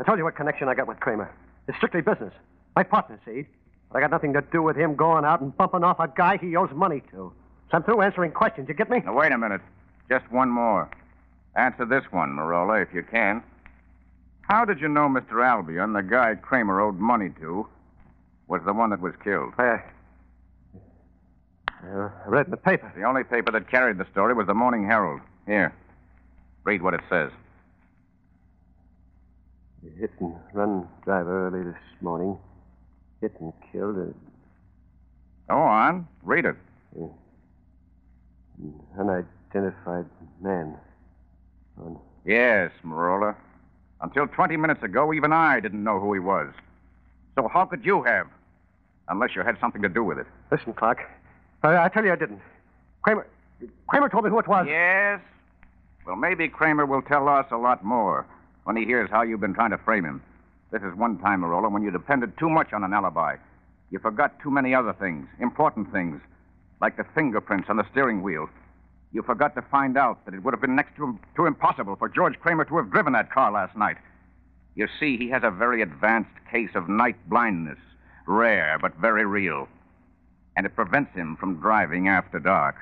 I 0.00 0.02
told 0.02 0.18
you 0.18 0.24
what 0.24 0.34
connection 0.34 0.68
I 0.68 0.74
got 0.74 0.88
with 0.88 0.98
Kramer. 0.98 1.32
It's 1.68 1.76
strictly 1.76 2.00
business. 2.00 2.34
My 2.74 2.82
partner, 2.82 3.20
see? 3.24 3.46
But 3.92 3.98
I 3.98 4.00
got 4.00 4.10
nothing 4.10 4.32
to 4.32 4.42
do 4.50 4.60
with 4.60 4.76
him 4.76 4.96
going 4.96 5.24
out 5.24 5.40
and 5.40 5.56
bumping 5.56 5.84
off 5.84 6.00
a 6.00 6.08
guy 6.08 6.36
he 6.36 6.56
owes 6.56 6.70
money 6.74 7.00
to. 7.12 7.32
So 7.70 7.76
I'm 7.76 7.84
through 7.84 8.00
answering 8.00 8.32
questions. 8.32 8.68
You 8.68 8.74
get 8.74 8.90
me? 8.90 8.98
Now, 9.04 9.14
wait 9.14 9.30
a 9.30 9.38
minute. 9.38 9.60
Just 10.08 10.28
one 10.32 10.48
more. 10.48 10.90
Answer 11.54 11.84
this 11.84 12.02
one, 12.10 12.30
Marola, 12.30 12.82
if 12.82 12.92
you 12.92 13.04
can. 13.04 13.40
How 14.40 14.64
did 14.64 14.80
you 14.80 14.88
know 14.88 15.08
Mr. 15.08 15.46
Albion, 15.46 15.92
the 15.92 16.02
guy 16.02 16.34
Kramer 16.34 16.80
owed 16.80 16.98
money 16.98 17.30
to, 17.38 17.68
was 18.48 18.62
the 18.66 18.72
one 18.72 18.90
that 18.90 19.00
was 19.00 19.14
killed? 19.22 19.52
I, 19.58 19.68
uh, 19.68 19.78
I 21.84 22.28
read 22.28 22.46
in 22.46 22.50
the 22.50 22.56
paper. 22.56 22.92
The 22.96 23.04
only 23.04 23.24
paper 23.24 23.52
that 23.52 23.68
carried 23.70 23.98
the 23.98 24.06
story 24.10 24.34
was 24.34 24.46
the 24.46 24.54
Morning 24.54 24.84
Herald. 24.86 25.20
Here. 25.46 25.74
Read 26.64 26.82
what 26.82 26.94
it 26.94 27.00
says. 27.10 27.30
Hit 29.98 30.10
and 30.18 30.34
run 30.54 30.88
driver 31.04 31.48
early 31.48 31.62
this 31.62 31.76
morning. 32.00 32.38
Hit 33.20 33.34
and 33.38 33.52
killed 33.70 33.98
a, 33.98 34.14
Go 35.48 35.56
on. 35.58 36.08
Read 36.22 36.46
it. 36.46 36.56
an 36.96 38.80
unidentified 38.98 40.06
man. 40.40 40.74
On 41.78 41.98
Yes, 42.24 42.70
Marola. 42.84 43.36
Until 44.00 44.26
20 44.26 44.56
minutes 44.56 44.82
ago, 44.82 45.12
even 45.12 45.32
I 45.32 45.60
didn't 45.60 45.84
know 45.84 46.00
who 46.00 46.14
he 46.14 46.20
was. 46.20 46.52
So 47.34 47.48
how 47.48 47.66
could 47.66 47.84
you 47.84 48.02
have? 48.04 48.26
Unless 49.08 49.36
you 49.36 49.42
had 49.42 49.58
something 49.60 49.82
to 49.82 49.88
do 49.88 50.02
with 50.02 50.18
it. 50.18 50.26
Listen, 50.50 50.72
Clark. 50.72 51.00
I, 51.64 51.84
I 51.84 51.88
tell 51.88 52.04
you 52.04 52.12
I 52.12 52.16
didn't. 52.16 52.40
Kramer. 53.02 53.26
Kramer 53.86 54.08
told 54.08 54.24
me 54.24 54.30
who 54.30 54.38
it 54.38 54.48
was. 54.48 54.66
Yes? 54.68 55.20
Well, 56.06 56.16
maybe 56.16 56.48
Kramer 56.48 56.84
will 56.84 57.02
tell 57.02 57.28
us 57.28 57.46
a 57.50 57.56
lot 57.56 57.84
more 57.84 58.26
when 58.64 58.76
he 58.76 58.84
hears 58.84 59.10
how 59.10 59.22
you've 59.22 59.40
been 59.40 59.54
trying 59.54 59.70
to 59.70 59.78
frame 59.78 60.04
him. 60.04 60.22
This 60.70 60.82
is 60.82 60.94
one 60.94 61.18
time, 61.18 61.42
Marola, 61.42 61.70
when 61.70 61.82
you 61.82 61.90
depended 61.90 62.36
too 62.38 62.50
much 62.50 62.72
on 62.72 62.84
an 62.84 62.92
alibi. 62.92 63.36
You 63.90 63.98
forgot 63.98 64.40
too 64.40 64.50
many 64.50 64.74
other 64.74 64.92
things, 64.92 65.28
important 65.38 65.92
things, 65.92 66.20
like 66.80 66.96
the 66.96 67.04
fingerprints 67.14 67.70
on 67.70 67.76
the 67.76 67.86
steering 67.90 68.22
wheel. 68.22 68.48
You 69.12 69.22
forgot 69.22 69.54
to 69.54 69.62
find 69.62 69.96
out 69.96 70.24
that 70.24 70.34
it 70.34 70.42
would 70.42 70.52
have 70.52 70.60
been 70.60 70.74
next 70.74 70.96
to, 70.96 71.18
to 71.36 71.46
impossible 71.46 71.96
for 71.96 72.08
George 72.08 72.38
Kramer 72.40 72.64
to 72.64 72.76
have 72.78 72.90
driven 72.90 73.12
that 73.12 73.30
car 73.30 73.52
last 73.52 73.76
night. 73.76 73.96
You 74.74 74.88
see, 74.98 75.16
he 75.16 75.28
has 75.30 75.42
a 75.44 75.50
very 75.50 75.80
advanced 75.82 76.34
case 76.50 76.70
of 76.74 76.88
night 76.88 77.16
blindness, 77.28 77.78
rare 78.26 78.76
but 78.80 78.96
very 78.96 79.24
real. 79.24 79.68
And 80.56 80.66
it 80.66 80.76
prevents 80.76 81.12
him 81.14 81.36
from 81.36 81.60
driving 81.60 82.08
after 82.08 82.38
dark. 82.38 82.76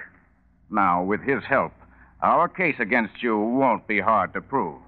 Now, 0.71 1.03
with 1.03 1.23
his 1.23 1.43
help, 1.45 1.73
our 2.21 2.49
case 2.49 2.77
against 2.79 3.23
you 3.23 3.39
won't 3.39 3.87
be 3.87 4.01
hard 4.01 4.33
to 4.35 4.41
prove. 4.41 4.81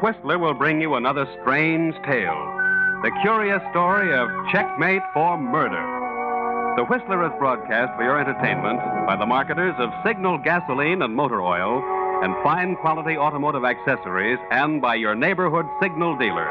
Whistler 0.00 0.38
will 0.38 0.54
bring 0.54 0.80
you 0.80 0.94
another 0.94 1.26
strange 1.40 1.94
tale 2.04 2.54
the 3.02 3.12
curious 3.22 3.62
story 3.70 4.12
of 4.12 4.28
Checkmate 4.50 5.02
for 5.14 5.38
Murder. 5.38 6.74
The 6.76 6.84
Whistler 6.84 7.24
is 7.26 7.32
broadcast 7.38 7.94
for 7.96 8.02
your 8.02 8.18
entertainment 8.18 8.80
by 9.06 9.14
the 9.14 9.26
marketers 9.26 9.74
of 9.78 9.90
Signal 10.04 10.38
gasoline 10.38 11.02
and 11.02 11.14
motor 11.14 11.40
oil 11.40 11.80
and 12.24 12.34
fine 12.42 12.74
quality 12.76 13.16
automotive 13.16 13.64
accessories 13.64 14.38
and 14.50 14.82
by 14.82 14.96
your 14.96 15.14
neighborhood 15.14 15.66
Signal 15.80 16.18
dealer. 16.18 16.50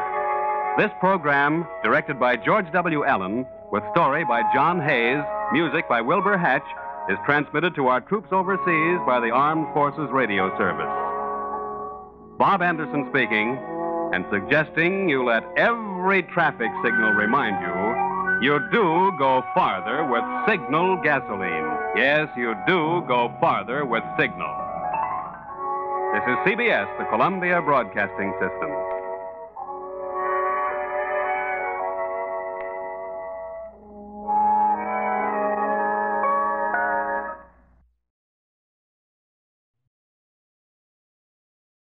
This 0.78 0.90
program, 1.00 1.66
directed 1.82 2.18
by 2.18 2.36
George 2.36 2.72
W. 2.72 3.04
Allen, 3.04 3.44
with 3.70 3.82
story 3.92 4.24
by 4.24 4.40
John 4.54 4.80
Hayes, 4.80 5.22
music 5.52 5.86
by 5.86 6.00
Wilbur 6.00 6.38
Hatch, 6.38 6.64
is 7.10 7.18
transmitted 7.26 7.74
to 7.74 7.88
our 7.88 8.00
troops 8.00 8.28
overseas 8.32 9.00
by 9.06 9.20
the 9.20 9.30
Armed 9.30 9.66
Forces 9.74 10.08
Radio 10.10 10.48
Service. 10.56 11.07
Bob 12.38 12.62
Anderson 12.62 13.04
speaking, 13.10 13.58
and 14.14 14.24
suggesting 14.30 15.08
you 15.08 15.24
let 15.24 15.42
every 15.56 16.22
traffic 16.22 16.70
signal 16.84 17.10
remind 17.10 17.60
you 17.60 18.46
you 18.46 18.60
do 18.70 19.12
go 19.18 19.42
farther 19.52 20.06
with 20.06 20.22
Signal 20.48 21.02
gasoline. 21.02 21.66
Yes, 21.96 22.28
you 22.36 22.54
do 22.64 23.02
go 23.08 23.34
farther 23.40 23.84
with 23.84 24.04
Signal. 24.16 24.54
This 26.14 26.22
is 26.22 26.38
CBS, 26.46 26.86
the 26.98 27.06
Columbia 27.10 27.60
Broadcasting 27.60 28.32
System. 28.38 28.87